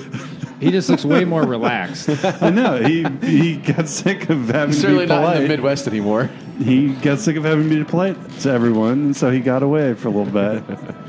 He 0.64 0.72
just 0.72 0.90
looks 0.90 1.06
way 1.06 1.26
more 1.26 1.44
relaxed. 1.44 2.10
I 2.42 2.50
know 2.50 2.78
he 2.82 3.06
he 3.22 3.58
got 3.58 3.88
sick 3.88 4.30
of 4.30 4.48
having 4.50 4.68
He's 4.70 4.78
to 4.78 4.82
certainly 4.82 5.06
be 5.06 5.10
not 5.10 5.18
in 5.20 5.24
polite. 5.26 5.42
the 5.44 5.48
Midwest 5.48 5.88
anymore. 5.88 6.30
he 6.60 6.90
got 6.90 7.20
sick 7.20 7.36
of 7.36 7.44
having 7.44 7.70
to 7.70 7.76
be 7.76 7.84
polite 7.84 8.16
to 8.42 8.50
everyone, 8.52 8.92
and 8.94 9.16
so 9.16 9.30
he 9.32 9.40
got 9.40 9.64
away 9.64 9.94
for 9.94 10.08
a 10.08 10.12
little 10.12 10.32
bit. 10.32 10.64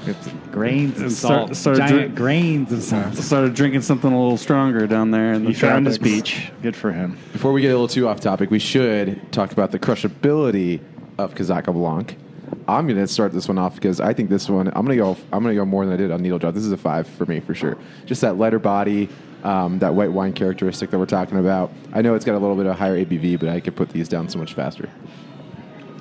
It's 0.07 0.29
grains 0.51 1.01
of 1.01 1.13
Start- 1.13 1.49
salt. 1.49 1.57
started 1.57 1.79
Giant 1.81 1.97
drink- 1.99 2.15
grains 2.17 2.73
of 2.73 2.83
salt. 2.83 3.15
Started 3.17 3.55
drinking 3.55 3.83
something 3.83 4.13
a 4.13 4.21
little 4.21 4.37
stronger 4.39 4.87
down 4.87 5.11
there. 5.11 5.33
In 5.33 5.45
the 5.45 5.49
He 5.51 5.55
found 5.55 5.87
his 5.87 5.99
tropics. 5.99 6.15
beach. 6.31 6.53
Good 6.63 6.77
for 6.77 6.93
him. 6.93 7.17
Before 7.33 7.53
we 7.53 7.61
get 7.63 7.69
a 7.69 7.75
little 7.75 7.89
too 7.89 8.09
off 8.09 8.21
topic, 8.21 8.51
we 8.51 8.59
should 8.59 9.33
talk 9.33 9.53
about 9.53 9.71
the 9.71 9.79
crushability 9.79 10.81
of 11.19 11.35
Kazaka 11.35 11.73
Blanc. 11.73 12.17
I'm 12.67 12.87
going 12.87 12.99
to 12.99 13.07
start 13.07 13.33
this 13.33 13.49
one 13.49 13.59
off 13.59 13.75
because 13.75 14.01
I 14.01 14.15
think 14.15 14.31
this 14.31 14.49
one 14.49 14.69
I'm 14.69 14.87
going 14.87 14.97
to 14.97 15.05
go 15.05 15.17
I'm 15.33 15.43
going 15.43 15.55
to 15.55 15.61
go 15.61 15.65
more 15.65 15.85
than 15.85 15.95
I 15.95 15.97
did 15.97 16.11
on 16.11 16.23
Needle 16.23 16.39
Drop. 16.39 16.55
This 16.55 16.65
is 16.65 16.73
a 16.73 16.77
five 16.77 17.07
for 17.07 17.27
me 17.27 17.41
for 17.41 17.55
sure. 17.55 17.77
Just 18.07 18.23
that 18.23 18.39
lighter 18.39 18.59
body, 18.59 19.09
um, 19.43 19.79
that 19.81 19.95
white 19.95 20.13
wine 20.13 20.33
characteristic 20.33 20.91
that 20.91 20.99
we're 20.99 21.07
talking 21.07 21.39
about. 21.39 21.73
I 21.93 22.03
know 22.03 22.15
it's 22.15 22.25
got 22.25 22.35
a 22.35 22.39
little 22.39 22.57
bit 22.57 22.67
of 22.67 22.79
higher 22.79 22.97
ABV, 23.05 23.39
but 23.39 23.49
I 23.51 23.61
could 23.61 23.77
put 23.77 23.91
these 23.91 24.09
down 24.09 24.29
so 24.29 24.39
much 24.39 24.55
faster. 24.55 24.89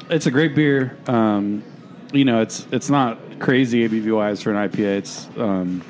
It's 0.09 0.25
a 0.25 0.31
great 0.31 0.55
beer. 0.55 0.97
Um, 1.07 1.63
you 2.13 2.25
know, 2.25 2.41
it's 2.41 2.67
it's 2.71 2.89
not 2.89 3.39
crazy 3.39 3.87
ABV 3.87 4.15
wise 4.15 4.41
for 4.41 4.53
an 4.53 4.69
IPA. 4.69 4.97
It's 4.97 5.27
um, 5.37 5.83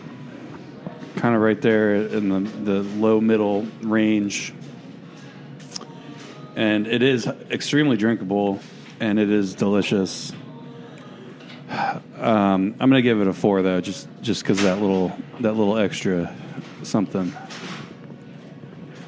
kind 1.18 1.36
of 1.36 1.42
right 1.42 1.62
there 1.62 1.96
in 1.96 2.30
the 2.30 2.40
the 2.64 2.84
low 2.98 3.22
middle 3.22 3.68
range, 3.82 4.54
and 6.56 6.88
it 6.88 7.04
is 7.04 7.28
extremely 7.28 7.98
drinkable, 7.98 8.60
and 9.00 9.20
it 9.20 9.30
is 9.30 9.54
delicious. 9.54 10.32
Um, 11.74 12.76
I'm 12.80 12.90
gonna 12.90 13.02
give 13.02 13.20
it 13.22 13.28
a 13.28 13.34
four 13.34 13.62
though, 13.62 13.82
just 13.82 14.08
just 14.22 14.44
because 14.44 14.62
that 14.64 14.80
little 14.80 15.12
that 15.40 15.54
little 15.54 15.78
extra 15.78 16.34
something. 16.84 17.34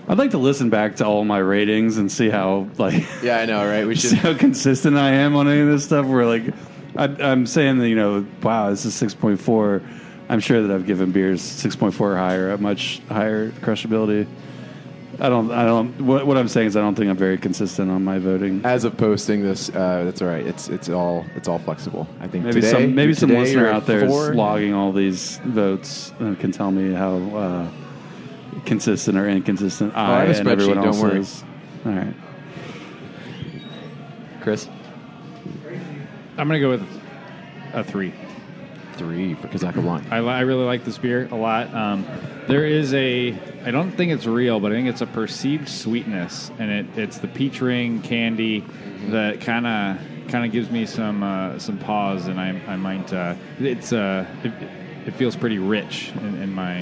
I'd 0.07 0.17
like 0.17 0.31
to 0.31 0.37
listen 0.37 0.69
back 0.69 0.97
to 0.97 1.05
all 1.05 1.25
my 1.25 1.39
ratings 1.39 1.97
and 1.97 2.11
see 2.11 2.29
how 2.29 2.67
like 2.77 3.05
Yeah, 3.23 3.39
I 3.39 3.45
know, 3.45 3.65
right? 3.65 3.85
We 3.87 3.95
see 3.95 4.15
how 4.15 4.35
consistent 4.35 4.97
I 4.97 5.11
am 5.11 5.35
on 5.35 5.47
any 5.47 5.61
of 5.61 5.67
this 5.67 5.85
stuff. 5.85 6.05
Where 6.05 6.25
like 6.25 6.43
I, 6.95 7.05
I'm 7.05 7.45
saying 7.45 7.79
that 7.79 7.87
you 7.89 7.95
know, 7.95 8.25
wow, 8.41 8.69
this 8.69 8.85
is 8.85 8.93
six 8.93 9.13
point 9.13 9.39
four. 9.39 9.81
I'm 10.27 10.39
sure 10.39 10.61
that 10.61 10.73
I've 10.73 10.87
given 10.87 11.11
beers 11.11 11.41
six 11.41 11.75
point 11.75 11.93
four 11.93 12.13
or 12.13 12.17
higher 12.17 12.49
at 12.49 12.59
much 12.59 12.99
higher 13.09 13.51
crushability. 13.51 14.27
I 15.19 15.29
don't. 15.29 15.51
I 15.51 15.65
don't. 15.65 16.01
What, 16.01 16.27
what 16.27 16.37
I'm 16.37 16.47
saying 16.47 16.67
is, 16.67 16.75
I 16.77 16.81
don't 16.81 16.95
think 16.95 17.09
I'm 17.09 17.17
very 17.17 17.37
consistent 17.37 17.89
on 17.89 18.03
my 18.03 18.19
voting. 18.19 18.61
As 18.65 18.83
of 18.83 18.97
posting 18.97 19.43
this, 19.43 19.69
uh, 19.69 20.03
that's 20.03 20.21
all 20.21 20.27
right. 20.27 20.45
It's 20.45 20.67
it's 20.69 20.89
all 20.89 21.25
it's 21.35 21.47
all 21.47 21.59
flexible. 21.59 22.07
I 22.19 22.27
think 22.27 22.43
Maybe 22.43 22.61
today, 22.61 22.71
some 22.71 22.95
maybe 22.95 23.13
some 23.13 23.29
listener 23.29 23.69
out 23.69 23.85
there 23.85 24.07
four. 24.07 24.33
logging 24.33 24.73
all 24.73 24.91
these 24.91 25.37
votes 25.45 26.11
and 26.19 26.37
can 26.39 26.51
tell 26.51 26.71
me 26.71 26.93
how 26.93 27.15
uh, 27.35 27.69
consistent 28.65 29.17
or 29.17 29.27
inconsistent 29.27 29.95
I, 29.95 30.25
have 30.25 30.35
a 30.35 30.39
and 30.39 30.47
everyone 30.49 30.77
else 30.79 30.99
don't 30.99 31.09
worry. 31.09 31.19
is. 31.19 31.43
All 31.85 31.91
right. 31.91 32.13
Chris 34.41 34.67
I'm 36.37 36.47
gonna 36.47 36.59
go 36.59 36.69
with 36.69 36.83
a 37.73 37.83
three. 37.83 38.13
three 38.97 39.33
for 39.35 39.47
Kazaka 39.47 39.81
Blanc. 39.81 40.11
I, 40.11 40.17
I 40.17 40.41
really 40.41 40.65
like 40.65 40.83
this 40.83 40.97
beer 40.97 41.27
a 41.31 41.35
lot. 41.35 41.73
Um, 41.73 42.05
there 42.47 42.65
is 42.65 42.93
a, 42.93 43.31
I 43.65 43.71
don't 43.71 43.91
think 43.91 44.11
it's 44.11 44.27
real, 44.27 44.59
but 44.59 44.71
I 44.71 44.75
think 44.75 44.87
it's 44.87 45.01
a 45.01 45.07
perceived 45.07 45.67
sweetness, 45.67 46.51
and 46.59 46.71
it, 46.71 46.97
it's 46.97 47.17
the 47.17 47.27
peach 47.27 47.61
ring 47.61 48.01
candy 48.01 48.63
that 49.07 49.41
kind 49.41 49.65
of 49.65 50.29
kind 50.29 50.45
of 50.45 50.51
gives 50.51 50.69
me 50.69 50.85
some 50.85 51.23
uh, 51.23 51.57
some 51.57 51.79
pause, 51.79 52.27
and 52.27 52.39
I, 52.39 52.49
I 52.67 52.75
might. 52.75 53.11
Uh, 53.11 53.33
it's 53.59 53.91
uh, 53.91 54.25
it, 54.43 54.53
it 55.07 55.11
feels 55.15 55.35
pretty 55.35 55.57
rich 55.57 56.11
in, 56.21 56.41
in 56.43 56.53
my 56.53 56.81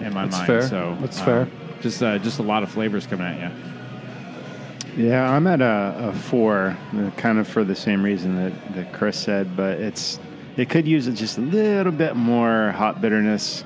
in 0.00 0.12
my 0.12 0.24
That's 0.26 0.38
mind. 0.38 0.46
fair. 0.46 0.68
So 0.68 0.96
That's 1.00 1.20
um, 1.20 1.24
fair. 1.24 1.48
Just 1.80 2.02
uh, 2.02 2.18
just 2.18 2.40
a 2.40 2.42
lot 2.42 2.64
of 2.64 2.70
flavors 2.70 3.06
coming 3.06 3.26
at 3.26 3.52
you. 3.52 5.06
Yeah, 5.06 5.28
I'm 5.28 5.46
at 5.46 5.60
a, 5.60 6.08
a 6.08 6.12
four, 6.12 6.76
uh, 6.96 7.10
kind 7.16 7.38
of 7.38 7.48
for 7.48 7.64
the 7.64 7.74
same 7.74 8.04
reason 8.04 8.36
that, 8.36 8.74
that 8.74 8.92
Chris 8.92 9.18
said, 9.18 9.56
but 9.56 9.80
it's 9.80 10.18
it 10.56 10.70
could 10.70 10.86
use 10.86 11.06
just 11.18 11.38
a 11.38 11.40
little 11.40 11.92
bit 11.92 12.14
more 12.14 12.70
hot 12.72 13.00
bitterness, 13.00 13.64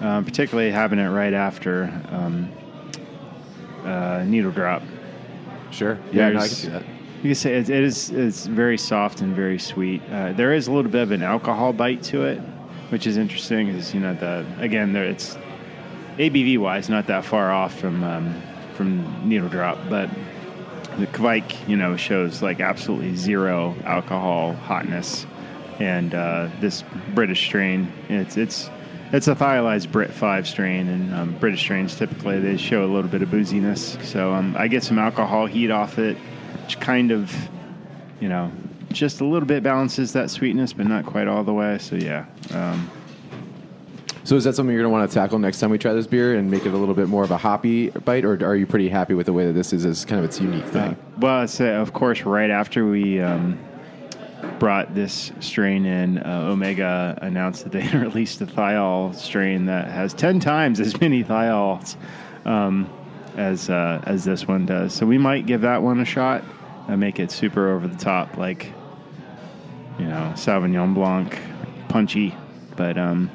um, 0.00 0.24
particularly 0.24 0.70
having 0.70 0.98
it 0.98 1.08
right 1.08 1.34
after 1.34 1.84
um, 2.10 2.52
uh, 3.84 4.24
needle 4.24 4.50
drop. 4.50 4.82
Sure. 5.70 5.98
Yeah, 6.12 6.30
no, 6.30 6.38
I 6.38 6.40
can 6.40 6.48
see 6.48 6.68
that. 6.68 6.84
You 7.22 7.30
can 7.30 7.34
say 7.34 7.54
it, 7.56 7.70
it 7.70 7.82
is 7.82 8.10
it's 8.10 8.46
very 8.46 8.78
soft 8.78 9.20
and 9.20 9.34
very 9.34 9.58
sweet. 9.58 10.02
Uh, 10.10 10.32
there 10.32 10.52
is 10.52 10.66
a 10.66 10.72
little 10.72 10.90
bit 10.90 11.02
of 11.02 11.12
an 11.12 11.22
alcohol 11.22 11.72
bite 11.72 12.02
to 12.04 12.24
it, 12.24 12.38
which 12.90 13.06
is 13.06 13.16
interesting. 13.16 13.68
Is 13.68 13.94
you 13.94 14.00
know 14.00 14.14
the 14.14 14.46
again 14.58 14.92
there 14.92 15.04
it's 15.04 15.36
ABV 16.18 16.58
wise 16.58 16.88
not 16.88 17.06
that 17.06 17.24
far 17.24 17.50
off 17.50 17.78
from 17.78 18.04
um, 18.04 18.42
from 18.74 19.28
needle 19.28 19.48
drop, 19.48 19.78
but 19.88 20.10
the 20.98 21.06
Kveik 21.06 21.68
you 21.68 21.76
know 21.76 21.96
shows 21.96 22.42
like 22.42 22.60
absolutely 22.60 23.16
zero 23.16 23.74
alcohol 23.84 24.54
hotness, 24.54 25.26
and 25.78 26.14
uh, 26.14 26.48
this 26.60 26.84
British 27.14 27.44
strain 27.44 27.90
it's 28.08 28.36
it's 28.36 28.70
it's 29.16 29.28
a 29.28 29.34
thiolized 29.34 29.90
Brit 29.90 30.12
five 30.12 30.46
strain, 30.46 30.88
and 30.88 31.14
um, 31.14 31.38
British 31.38 31.60
strains 31.60 31.96
typically 31.96 32.38
they 32.38 32.56
show 32.56 32.84
a 32.84 32.90
little 32.90 33.10
bit 33.10 33.22
of 33.22 33.28
booziness. 33.30 34.02
So 34.04 34.32
um, 34.32 34.54
I 34.58 34.68
get 34.68 34.82
some 34.84 34.98
alcohol 34.98 35.46
heat 35.46 35.70
off 35.70 35.98
it, 35.98 36.16
which 36.62 36.78
kind 36.80 37.10
of 37.10 37.34
you 38.20 38.28
know 38.28 38.52
just 38.92 39.20
a 39.20 39.24
little 39.24 39.46
bit 39.46 39.62
balances 39.62 40.12
that 40.12 40.30
sweetness, 40.30 40.72
but 40.72 40.86
not 40.86 41.06
quite 41.06 41.28
all 41.28 41.42
the 41.44 41.52
way. 41.52 41.78
So 41.78 41.96
yeah. 41.96 42.26
Um, 42.52 42.90
So 44.24 44.34
is 44.34 44.42
that 44.42 44.54
something 44.56 44.74
you're 44.74 44.82
going 44.82 44.92
to 44.92 44.98
want 44.98 45.08
to 45.08 45.14
tackle 45.14 45.38
next 45.38 45.60
time 45.60 45.70
we 45.70 45.78
try 45.78 45.92
this 45.92 46.08
beer 46.08 46.34
and 46.34 46.50
make 46.50 46.66
it 46.66 46.74
a 46.74 46.76
little 46.76 46.96
bit 46.96 47.06
more 47.06 47.22
of 47.22 47.30
a 47.30 47.36
hoppy 47.36 47.90
bite, 47.90 48.24
or 48.24 48.44
are 48.44 48.56
you 48.56 48.66
pretty 48.66 48.88
happy 48.88 49.14
with 49.14 49.26
the 49.26 49.32
way 49.32 49.46
that 49.46 49.52
this 49.52 49.72
is 49.72 49.86
as 49.86 50.04
kind 50.04 50.18
of 50.18 50.24
its 50.24 50.40
unique 50.40 50.64
thing? 50.64 50.96
Well, 51.18 51.42
it's, 51.42 51.60
uh, 51.60 51.64
of 51.64 51.92
course, 51.92 52.22
right 52.22 52.50
after 52.50 52.84
we 52.84 53.20
um, 53.20 53.56
brought 54.58 54.94
this 54.94 55.32
strain 55.40 55.84
in, 55.84 56.18
uh, 56.18 56.46
Omega 56.48 57.18
announced 57.22 57.64
that 57.64 57.72
they 57.72 57.86
released 57.98 58.40
a 58.40 58.46
thiol 58.46 59.14
strain 59.14 59.66
that 59.66 59.88
has 59.88 60.14
10 60.14 60.40
times 60.40 60.80
as 60.80 61.00
many 61.00 61.22
thiols 61.22 61.96
um, 62.44 62.90
as, 63.36 63.70
uh, 63.70 64.00
as 64.04 64.24
this 64.24 64.46
one 64.46 64.66
does. 64.66 64.94
So 64.94 65.06
we 65.06 65.18
might 65.18 65.46
give 65.46 65.62
that 65.62 65.82
one 65.82 66.00
a 66.00 66.04
shot 66.04 66.44
and 66.88 67.00
make 67.00 67.18
it 67.18 67.30
super 67.30 67.70
over 67.70 67.86
the 67.88 67.96
top, 67.96 68.36
like, 68.36 68.72
you 69.98 70.06
know, 70.06 70.32
Sauvignon 70.36 70.94
Blanc, 70.94 71.38
punchy. 71.88 72.34
But 72.76 72.98
um, 72.98 73.30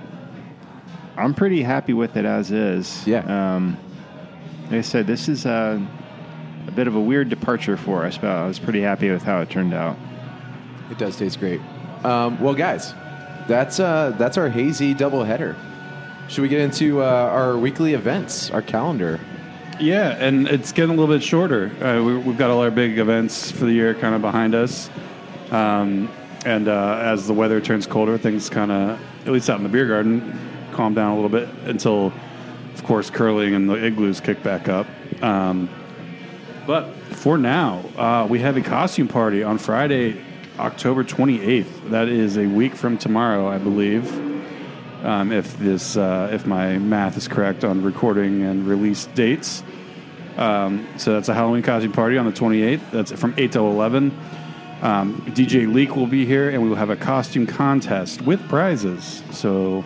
I'm 1.18 1.34
pretty 1.34 1.62
happy 1.62 1.94
with 1.94 2.16
it 2.16 2.26
as 2.26 2.52
is. 2.52 3.06
Yeah. 3.06 3.56
Um, 3.56 3.78
like 4.66 4.80
I 4.80 4.82
said, 4.82 5.08
this 5.08 5.28
is 5.28 5.46
a, 5.46 5.86
a 6.68 6.72
bit 6.72 6.88
of 6.88 6.96
a 6.96 7.02
weird 7.02 7.30
departure 7.30 7.76
for 7.76 8.06
us, 8.06 8.18
but 8.18 8.30
I 8.30 8.48
was 8.48 8.60
pretty 8.60 8.82
happy 8.82 9.10
with 9.10 9.24
how 9.24 9.42
it 9.42 9.50
turned 9.50 9.74
out. 9.74 9.98
It 10.92 10.98
does 10.98 11.16
taste 11.18 11.40
great. 11.40 11.62
Um, 12.04 12.40
well, 12.40 12.54
guys, 12.54 12.94
that's 13.48 13.80
uh, 13.80 14.14
that's 14.18 14.38
our 14.38 14.50
hazy 14.50 14.94
double 14.94 15.24
header. 15.24 15.56
Should 16.28 16.44
we 16.44 16.48
get 16.50 16.62
into 16.62 17.02
uh, 17.02 17.06
our 17.06 17.58
weekly 17.58 17.94
events, 17.94 18.52
our 18.52 18.62
calendar? 18.62 19.20
Yeah, 19.80 20.10
and 20.12 20.48
it's 20.48 20.72
getting 20.72 20.92
a 20.92 21.00
little 21.00 21.14
bit 21.14 21.24
shorter. 21.24 21.72
Uh, 21.84 22.04
we, 22.04 22.18
we've 22.18 22.38
got 22.38 22.52
all 22.52 22.62
our 22.62 22.72
big 22.72 23.00
events 23.00 23.52
for 23.52 23.66
the 23.66 23.74
year 23.74 23.96
kind 23.96 24.14
of 24.14 24.22
behind 24.22 24.54
us. 24.54 24.90
Um, 25.50 26.10
and 26.46 26.68
uh, 26.68 27.00
as 27.02 27.28
the 27.28 27.34
weather 27.34 27.60
turns 27.60 27.88
colder, 27.88 28.18
things 28.18 28.50
kind 28.50 28.72
of, 28.72 29.00
at 29.26 29.34
least 29.34 29.50
out 29.50 29.58
in 29.58 29.64
the 29.64 29.70
beer 29.70 29.88
garden, 29.88 30.40
calm 30.72 30.94
down 30.94 31.12
a 31.12 31.16
little 31.16 31.30
bit 31.30 31.50
until, 31.66 32.14
of 32.74 32.84
course, 32.84 33.10
curling 33.10 33.54
and 33.56 33.70
the 33.70 33.84
igloos 33.86 34.22
kick 34.22 34.44
back 34.44 34.70
up. 34.70 34.88
Um, 35.22 35.70
but 36.66 36.94
for 36.94 37.38
now, 37.38 37.80
uh, 37.98 38.28
we 38.30 38.40
have 38.40 38.58
a 38.58 38.62
costume 38.62 39.08
party 39.08 39.44
on 39.44 39.58
Friday, 39.58 40.24
October 40.62 41.04
28th. 41.04 41.90
That 41.90 42.08
is 42.08 42.38
a 42.38 42.46
week 42.46 42.76
from 42.76 42.98
tomorrow, 42.98 43.48
I 43.48 43.58
believe 43.58 44.06
um, 45.04 45.32
if 45.32 45.58
this 45.58 45.98
uh, 45.98 46.30
if 46.32 46.46
my 46.46 46.78
math 46.78 47.18
is 47.18 47.28
correct 47.28 47.64
on 47.64 47.82
recording 47.84 48.44
and 48.44 48.68
release 48.68 49.06
dates. 49.08 49.64
Um, 50.38 50.88
so 50.98 51.14
that's 51.14 51.30
a 51.30 51.34
Halloween 51.34 51.64
costume 51.64 51.92
party 51.92 52.18
on 52.18 52.26
the 52.26 52.32
28th. 52.32 52.92
That's 52.92 53.12
from 53.12 53.34
8 53.38 53.52
to 53.54 53.60
11. 53.60 54.18
Um, 54.82 55.22
DJ 55.28 55.72
Leak 55.72 55.96
will 55.96 56.08
be 56.08 56.26
here, 56.26 56.50
and 56.50 56.64
we 56.64 56.70
will 56.70 56.78
have 56.78 56.90
a 56.90 56.96
costume 56.96 57.46
contest 57.46 58.22
with 58.22 58.42
prizes. 58.48 59.22
So 59.32 59.84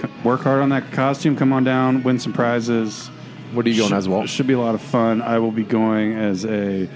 c- 0.00 0.08
work 0.24 0.42
hard 0.42 0.62
on 0.62 0.68
that 0.70 0.92
costume. 0.92 1.36
Come 1.36 1.52
on 1.52 1.64
down, 1.64 2.02
win 2.02 2.18
some 2.18 2.32
prizes. 2.32 3.08
What 3.52 3.66
are 3.66 3.68
you 3.70 3.76
going 3.76 3.88
Should- 3.90 3.96
as, 3.98 4.08
well? 4.08 4.22
It 4.22 4.28
should 4.28 4.46
be 4.46 4.54
a 4.54 4.60
lot 4.60 4.74
of 4.74 4.80
fun. 4.80 5.20
I 5.20 5.38
will 5.38 5.50
be 5.50 5.64
going 5.64 6.14
as 6.14 6.46
a 6.46 6.88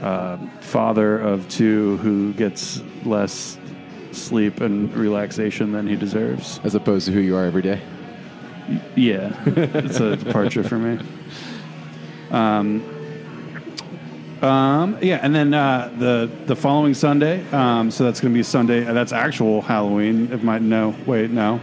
uh, 0.00 0.38
father 0.60 1.18
of 1.18 1.48
two 1.48 1.96
who 1.98 2.32
gets 2.34 2.82
less 3.04 3.58
sleep 4.12 4.60
and 4.60 4.92
relaxation 4.94 5.72
than 5.72 5.86
he 5.86 5.96
deserves. 5.96 6.60
As 6.64 6.74
opposed 6.74 7.06
to 7.06 7.12
who 7.12 7.20
you 7.20 7.36
are 7.36 7.44
every 7.44 7.62
day. 7.62 7.80
Yeah, 8.96 9.32
it's 9.46 10.00
a 10.00 10.16
departure 10.16 10.64
for 10.64 10.76
me. 10.78 10.98
Um, 12.30 12.82
um, 14.42 14.98
yeah, 15.00 15.20
and 15.22 15.34
then 15.34 15.54
uh, 15.54 15.92
the 15.96 16.30
the 16.46 16.56
following 16.56 16.92
Sunday. 16.94 17.48
Um, 17.52 17.90
so 17.90 18.04
that's 18.04 18.20
going 18.20 18.32
to 18.34 18.38
be 18.38 18.42
Sunday. 18.42 18.84
uh, 18.86 18.92
That's 18.92 19.12
actual 19.12 19.62
Halloween. 19.62 20.30
If 20.32 20.42
my 20.42 20.58
no, 20.58 20.94
wait, 21.06 21.30
no, 21.30 21.60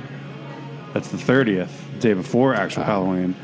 that's 0.94 1.10
the 1.10 1.18
thirtieth, 1.18 1.86
day 2.00 2.14
before 2.14 2.56
actual 2.56 2.84
Halloween. 2.84 3.36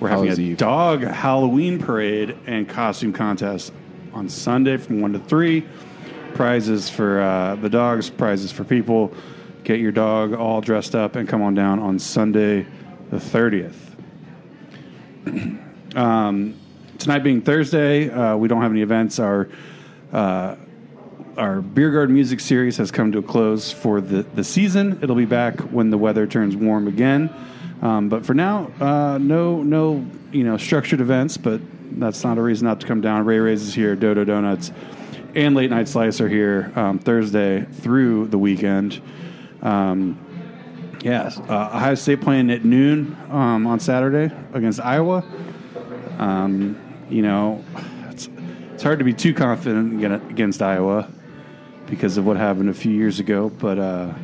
We're 0.00 0.08
having 0.08 0.24
Hallows 0.24 0.38
a 0.38 0.42
Eve. 0.42 0.56
dog 0.56 1.02
Halloween 1.02 1.78
parade 1.78 2.36
and 2.46 2.68
costume 2.68 3.12
contest 3.12 3.72
on 4.14 4.28
Sunday 4.28 4.76
from 4.76 5.00
one 5.00 5.12
to 5.12 5.18
three. 5.18 5.66
Prizes 6.34 6.88
for 6.88 7.20
uh, 7.20 7.56
the 7.56 7.68
dogs, 7.68 8.10
prizes 8.10 8.50
for 8.52 8.64
people. 8.64 9.12
Get 9.64 9.80
your 9.80 9.92
dog 9.92 10.34
all 10.34 10.60
dressed 10.60 10.94
up 10.94 11.16
and 11.16 11.28
come 11.28 11.42
on 11.42 11.54
down 11.54 11.78
on 11.78 11.98
Sunday, 11.98 12.66
the 13.10 13.20
thirtieth. 13.20 13.96
um, 15.94 16.58
tonight 16.98 17.20
being 17.20 17.42
Thursday, 17.42 18.10
uh, 18.10 18.36
we 18.36 18.48
don't 18.48 18.62
have 18.62 18.72
any 18.72 18.82
events. 18.82 19.18
Our 19.18 19.48
uh, 20.12 20.56
our 21.36 21.62
beer 21.62 21.90
garden 21.90 22.14
music 22.14 22.40
series 22.40 22.76
has 22.76 22.90
come 22.90 23.12
to 23.12 23.18
a 23.18 23.22
close 23.22 23.72
for 23.72 24.00
the, 24.00 24.22
the 24.22 24.44
season. 24.44 24.98
It'll 25.02 25.16
be 25.16 25.24
back 25.24 25.60
when 25.60 25.90
the 25.90 25.98
weather 25.98 26.26
turns 26.26 26.54
warm 26.56 26.86
again. 26.86 27.30
Um, 27.80 28.08
but 28.08 28.26
for 28.26 28.34
now, 28.34 28.70
uh, 28.80 29.18
no 29.18 29.62
no 29.62 30.06
you 30.30 30.44
know 30.44 30.56
structured 30.56 31.00
events. 31.00 31.36
But 31.36 31.60
that's 31.98 32.24
not 32.24 32.38
a 32.38 32.42
reason 32.42 32.66
not 32.66 32.80
to 32.80 32.86
come 32.86 33.00
down. 33.00 33.24
Ray 33.24 33.38
Ray's 33.38 33.62
is 33.62 33.74
here. 33.74 33.96
Dodo 33.96 34.24
Donuts 34.24 34.72
and 35.34 35.54
Late 35.54 35.70
Night 35.70 35.88
Slice 35.88 36.20
are 36.20 36.28
here 36.28 36.72
um, 36.76 36.98
Thursday 36.98 37.64
through 37.64 38.28
the 38.28 38.38
weekend. 38.38 39.00
Um, 39.62 40.18
Yes, 41.02 41.36
uh, 41.36 41.70
Ohio 41.74 41.96
State 41.96 42.20
playing 42.20 42.48
at 42.52 42.64
noon 42.64 43.16
um, 43.28 43.66
on 43.66 43.80
Saturday 43.80 44.32
against 44.52 44.78
Iowa. 44.78 45.24
Um, 46.18 46.80
you 47.10 47.22
know, 47.22 47.64
it's, 48.08 48.28
it's 48.72 48.84
hard 48.84 49.00
to 49.00 49.04
be 49.04 49.12
too 49.12 49.34
confident 49.34 50.04
against 50.30 50.62
Iowa 50.62 51.10
because 51.86 52.18
of 52.18 52.24
what 52.24 52.36
happened 52.36 52.70
a 52.70 52.74
few 52.74 52.92
years 52.92 53.18
ago, 53.18 53.48
but 53.48 53.80
uh, 53.80 54.14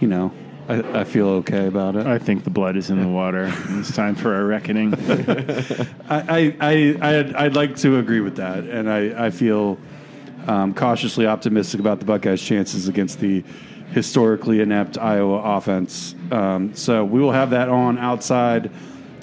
you 0.00 0.08
know, 0.08 0.32
I, 0.70 1.00
I 1.00 1.04
feel 1.04 1.26
okay 1.28 1.66
about 1.66 1.96
it. 1.96 2.06
I 2.06 2.18
think 2.18 2.44
the 2.44 2.50
blood 2.50 2.76
is 2.76 2.90
in 2.90 3.00
the 3.00 3.08
water. 3.08 3.52
It's 3.70 3.92
time 3.92 4.14
for 4.14 4.40
a 4.40 4.44
reckoning. 4.44 4.94
I, 6.08 6.20
I, 6.28 6.56
I, 6.60 6.98
I'd, 7.00 7.34
I'd 7.34 7.56
like 7.56 7.74
to 7.78 7.98
agree 7.98 8.20
with 8.20 8.36
that, 8.36 8.62
and 8.62 8.88
I, 8.88 9.26
I 9.26 9.30
feel 9.30 9.78
um, 10.46 10.72
cautiously 10.72 11.26
optimistic 11.26 11.80
about 11.80 11.98
the 11.98 12.04
Buckeyes' 12.04 12.40
chances 12.40 12.86
against 12.86 13.18
the 13.18 13.42
historically 13.90 14.60
inept 14.60 14.96
Iowa 14.96 15.56
offense. 15.56 16.14
Um, 16.30 16.72
so 16.76 17.04
we 17.04 17.18
will 17.18 17.32
have 17.32 17.50
that 17.50 17.68
on 17.68 17.98
outside, 17.98 18.70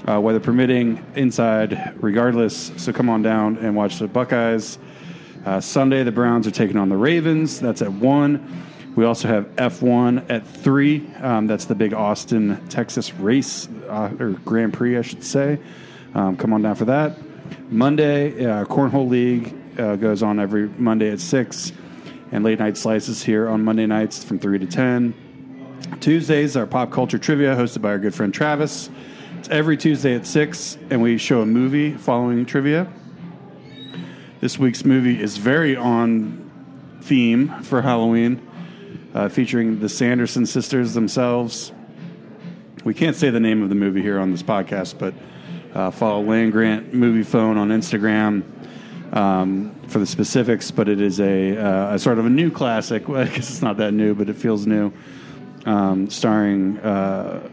uh, 0.05 0.19
weather 0.19 0.41
permitting, 0.41 1.01
inside, 1.15 1.93
regardless. 2.03 2.73
So 2.75 2.91
come 2.91 3.09
on 3.09 3.21
down 3.21 3.55
and 3.59 3.73
watch 3.73 3.99
the 3.99 4.09
Buckeyes. 4.09 4.79
Uh, 5.45 5.61
Sunday, 5.61 6.03
the 6.03 6.11
Browns 6.11 6.45
are 6.45 6.51
taking 6.51 6.75
on 6.75 6.89
the 6.89 6.97
Ravens. 6.97 7.61
That's 7.61 7.81
at 7.81 7.93
1. 7.93 8.63
We 8.97 9.05
also 9.05 9.27
have 9.27 9.45
F1 9.57 10.27
at 10.27 10.47
3. 10.47 11.07
Um, 11.21 11.45
that's 11.45 11.65
the 11.65 11.75
big 11.75 11.93
Austin, 11.93 12.67
Texas 12.67 13.13
race, 13.13 13.69
uh, 13.87 14.11
or 14.19 14.31
Grand 14.43 14.73
Prix, 14.73 14.97
I 14.97 15.03
should 15.03 15.23
say. 15.23 15.59
Um, 16.15 16.35
come 16.35 16.51
on 16.51 16.63
down 16.63 16.73
for 16.73 16.85
that. 16.85 17.15
Monday, 17.71 18.43
uh, 18.43 18.65
Cornhole 18.65 19.07
League 19.07 19.55
uh, 19.79 19.97
goes 19.97 20.23
on 20.23 20.39
every 20.39 20.67
Monday 20.67 21.11
at 21.11 21.19
6. 21.19 21.73
And 22.31 22.43
late 22.43 22.57
night 22.57 22.75
slices 22.75 23.23
here 23.23 23.47
on 23.47 23.63
Monday 23.63 23.85
nights 23.85 24.23
from 24.23 24.39
3 24.39 24.57
to 24.57 24.65
10. 24.65 25.13
Tuesdays 25.99 26.57
are 26.57 26.65
pop 26.65 26.91
culture 26.91 27.19
trivia 27.19 27.55
hosted 27.55 27.83
by 27.83 27.89
our 27.89 27.99
good 27.99 28.15
friend 28.15 28.33
Travis. 28.33 28.89
It's 29.37 29.49
every 29.49 29.77
Tuesday 29.77 30.15
at 30.15 30.25
6, 30.25 30.75
and 30.89 31.03
we 31.03 31.19
show 31.19 31.41
a 31.41 31.45
movie 31.45 31.93
following 31.93 32.47
trivia. 32.47 32.91
This 34.41 34.57
week's 34.57 34.83
movie 34.83 35.21
is 35.21 35.37
very 35.37 35.75
on 35.75 36.49
theme 37.03 37.61
for 37.61 37.83
Halloween, 37.83 38.41
uh, 39.17 39.29
featuring 39.29 39.79
the 39.79 39.89
Sanderson 39.89 40.45
sisters 40.45 40.93
themselves. 40.93 41.71
We 42.83 42.93
can't 42.93 43.15
say 43.15 43.31
the 43.31 43.39
name 43.39 43.63
of 43.63 43.69
the 43.69 43.75
movie 43.75 44.03
here 44.03 44.19
on 44.19 44.31
this 44.31 44.43
podcast, 44.43 44.99
but 44.99 45.15
uh, 45.73 45.89
follow 45.89 46.21
Land 46.21 46.51
Grant 46.51 46.93
Movie 46.93 47.23
Phone 47.23 47.57
on 47.57 47.69
Instagram 47.69 48.43
um, 49.15 49.73
for 49.87 49.97
the 49.97 50.05
specifics. 50.05 50.69
But 50.69 50.87
it 50.87 51.01
is 51.01 51.19
a, 51.19 51.57
uh, 51.57 51.95
a 51.95 51.99
sort 51.99 52.19
of 52.19 52.27
a 52.27 52.29
new 52.29 52.51
classic. 52.51 53.07
Well, 53.09 53.23
I 53.23 53.25
guess 53.25 53.49
it's 53.49 53.63
not 53.63 53.77
that 53.77 53.91
new, 53.91 54.13
but 54.13 54.29
it 54.29 54.35
feels 54.35 54.67
new. 54.67 54.93
Um, 55.65 56.11
starring 56.11 56.77
uh, 56.77 57.49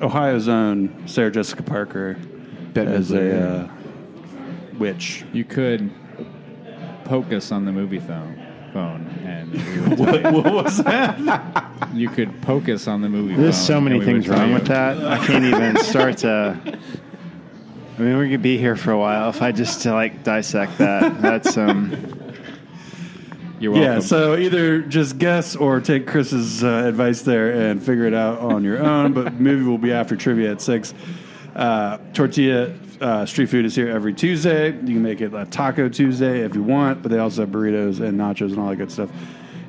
Ohio's 0.00 0.46
own 0.46 1.08
Sarah 1.08 1.32
Jessica 1.32 1.64
Parker 1.64 2.14
Bette 2.72 2.92
as 2.92 3.10
Midler, 3.10 3.40
a 3.40 3.58
uh, 3.58 4.78
witch. 4.78 5.24
You 5.32 5.42
could 5.42 5.90
poke 7.04 7.32
us 7.32 7.50
on 7.50 7.64
the 7.64 7.72
movie 7.72 7.98
phone, 7.98 8.45
phone 8.76 9.06
and 9.24 9.52
we 9.52 9.88
would 9.88 9.98
what, 9.98 10.32
what 10.32 10.52
was 10.52 10.76
that? 10.84 11.18
you. 11.94 12.00
you 12.02 12.08
could 12.10 12.42
poke 12.42 12.68
us 12.68 12.86
on 12.86 13.00
the 13.00 13.08
movie 13.08 13.32
phone. 13.32 13.42
There's 13.42 13.56
so 13.56 13.80
many 13.80 13.96
and 13.96 14.06
we 14.06 14.12
would 14.12 14.24
things 14.24 14.28
wrong 14.28 14.52
with 14.52 14.66
that. 14.66 15.02
I 15.02 15.24
can't 15.26 15.44
even 15.44 15.78
start 15.82 16.18
to. 16.18 16.78
I 17.98 18.02
mean, 18.02 18.18
we 18.18 18.28
could 18.28 18.42
be 18.42 18.58
here 18.58 18.76
for 18.76 18.92
a 18.92 18.98
while 18.98 19.30
if 19.30 19.40
I 19.40 19.52
just 19.52 19.82
to 19.82 19.94
like 19.94 20.24
dissect 20.24 20.76
that. 20.78 21.22
That's 21.22 21.56
um. 21.56 22.22
You're 23.58 23.72
welcome. 23.72 23.92
Yeah, 23.94 24.00
so 24.00 24.36
either 24.36 24.82
just 24.82 25.16
guess 25.16 25.56
or 25.56 25.80
take 25.80 26.06
Chris's 26.06 26.62
uh, 26.62 26.84
advice 26.86 27.22
there 27.22 27.50
and 27.52 27.82
figure 27.82 28.04
it 28.04 28.12
out 28.12 28.40
on 28.40 28.62
your 28.62 28.84
own. 28.84 29.14
But 29.14 29.40
movie 29.40 29.64
will 29.64 29.78
be 29.78 29.92
after 29.94 30.14
trivia 30.14 30.52
at 30.52 30.60
six. 30.60 30.92
Uh, 31.54 31.96
tortilla 32.12 32.74
uh, 33.00 33.26
street 33.26 33.46
food 33.48 33.64
is 33.64 33.74
here 33.74 33.88
every 33.88 34.14
Tuesday. 34.14 34.66
You 34.72 34.72
can 34.80 35.02
make 35.02 35.20
it 35.20 35.32
a 35.34 35.44
Taco 35.46 35.88
Tuesday 35.88 36.40
if 36.40 36.54
you 36.54 36.62
want, 36.62 37.02
but 37.02 37.10
they 37.10 37.18
also 37.18 37.42
have 37.42 37.50
burritos 37.50 38.00
and 38.00 38.18
nachos 38.18 38.50
and 38.50 38.58
all 38.58 38.68
that 38.70 38.76
good 38.76 38.90
stuff. 38.92 39.10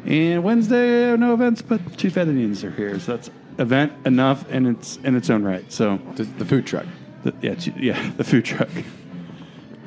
And 0.06 0.44
Wednesday, 0.44 1.16
no 1.18 1.34
events, 1.34 1.62
but 1.62 1.98
two 1.98 2.10
fat 2.10 2.28
Indians 2.28 2.64
are 2.64 2.72
here, 2.72 2.98
so 3.00 3.16
that's 3.16 3.30
event 3.60 3.92
enough 4.06 4.46
and 4.50 4.68
its 4.68 4.98
in 4.98 5.16
its 5.16 5.30
own 5.30 5.44
right. 5.44 5.70
So 5.72 5.98
The, 6.16 6.24
the 6.24 6.46
food 6.46 6.66
truck. 6.66 6.86
the, 7.24 7.34
yeah, 7.42 7.56
two, 7.56 7.74
yeah, 7.78 8.12
the 8.18 8.24
food 8.24 8.46
truck. 8.46 8.70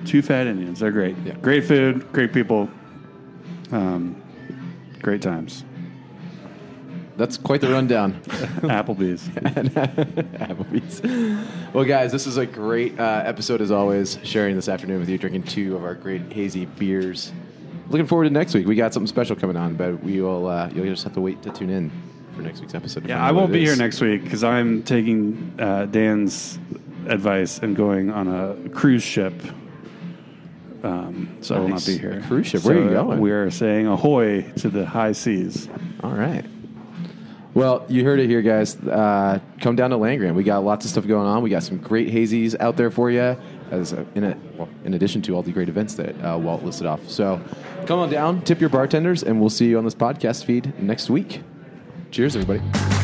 Two 0.04 0.22
fat 0.22 0.46
Indians. 0.46 0.80
They're 0.80 0.90
great. 0.92 1.16
Yeah. 1.24 1.34
Great 1.34 1.64
food, 1.64 2.10
great 2.12 2.32
people, 2.32 2.68
um, 3.70 4.20
great 5.02 5.22
times. 5.22 5.64
That's 7.20 7.36
quite 7.36 7.60
the 7.60 7.68
rundown. 7.68 8.14
Applebee's. 8.62 9.28
Applebee's. 10.38 11.74
Well, 11.74 11.84
guys, 11.84 12.12
this 12.12 12.26
is 12.26 12.38
a 12.38 12.46
great 12.46 12.98
uh, 12.98 13.22
episode 13.26 13.60
as 13.60 13.70
always. 13.70 14.18
Sharing 14.22 14.56
this 14.56 14.70
afternoon 14.70 15.00
with 15.00 15.10
you, 15.10 15.18
drinking 15.18 15.42
two 15.42 15.76
of 15.76 15.84
our 15.84 15.94
great 15.94 16.32
hazy 16.32 16.64
beers. 16.64 17.30
Looking 17.90 18.06
forward 18.06 18.24
to 18.24 18.30
next 18.30 18.54
week. 18.54 18.66
We 18.66 18.74
got 18.74 18.94
something 18.94 19.06
special 19.06 19.36
coming 19.36 19.58
on, 19.58 19.74
but 19.74 20.02
we 20.02 20.22
will. 20.22 20.48
Uh, 20.48 20.70
you'll 20.70 20.86
just 20.86 21.04
have 21.04 21.12
to 21.12 21.20
wait 21.20 21.42
to 21.42 21.50
tune 21.50 21.68
in 21.68 21.92
for 22.34 22.40
next 22.40 22.62
week's 22.62 22.74
episode. 22.74 23.06
Yeah, 23.06 23.22
I 23.22 23.32
won't 23.32 23.52
be 23.52 23.62
here 23.62 23.76
next 23.76 24.00
week 24.00 24.24
because 24.24 24.42
I'm 24.42 24.82
taking 24.82 25.56
uh, 25.58 25.84
Dan's 25.84 26.58
advice 27.06 27.58
and 27.58 27.76
going 27.76 28.10
on 28.10 28.28
a 28.28 28.70
cruise 28.70 29.02
ship. 29.02 29.34
Um, 30.82 31.36
so 31.42 31.54
I 31.54 31.58
will 31.58 31.68
not 31.68 31.84
be 31.84 31.98
here. 31.98 32.12
A 32.12 32.22
cruise 32.22 32.46
ship. 32.46 32.64
Where 32.64 32.78
are 32.78 32.82
you 32.82 32.96
uh, 32.96 33.02
going? 33.02 33.20
We 33.20 33.30
are 33.30 33.50
saying 33.50 33.88
ahoy 33.88 34.50
to 34.52 34.70
the 34.70 34.86
high 34.86 35.12
seas. 35.12 35.68
All 36.02 36.12
right. 36.12 36.46
Well, 37.52 37.84
you 37.88 38.04
heard 38.04 38.20
it 38.20 38.28
here, 38.28 38.42
guys. 38.42 38.76
Uh, 38.76 39.40
come 39.60 39.74
down 39.74 39.90
to 39.90 39.96
Land 39.96 40.20
Grant. 40.20 40.36
We 40.36 40.44
got 40.44 40.64
lots 40.64 40.84
of 40.84 40.90
stuff 40.92 41.06
going 41.06 41.26
on. 41.26 41.42
We 41.42 41.50
got 41.50 41.64
some 41.64 41.78
great 41.78 42.08
hazies 42.08 42.54
out 42.60 42.76
there 42.76 42.90
for 42.90 43.10
you, 43.10 43.36
as 43.70 43.92
a, 43.92 44.06
in 44.14 44.22
a, 44.22 44.36
well, 44.56 44.68
in 44.84 44.94
addition 44.94 45.20
to 45.22 45.34
all 45.34 45.42
the 45.42 45.50
great 45.52 45.68
events 45.68 45.94
that 45.94 46.14
uh, 46.24 46.38
Walt 46.38 46.62
listed 46.62 46.86
off. 46.86 47.08
So, 47.08 47.40
come 47.86 47.98
on 47.98 48.08
down, 48.08 48.42
tip 48.42 48.60
your 48.60 48.70
bartenders, 48.70 49.24
and 49.24 49.40
we'll 49.40 49.50
see 49.50 49.66
you 49.66 49.78
on 49.78 49.84
this 49.84 49.96
podcast 49.96 50.44
feed 50.44 50.80
next 50.80 51.10
week. 51.10 51.42
Cheers, 52.12 52.36
everybody. 52.36 52.99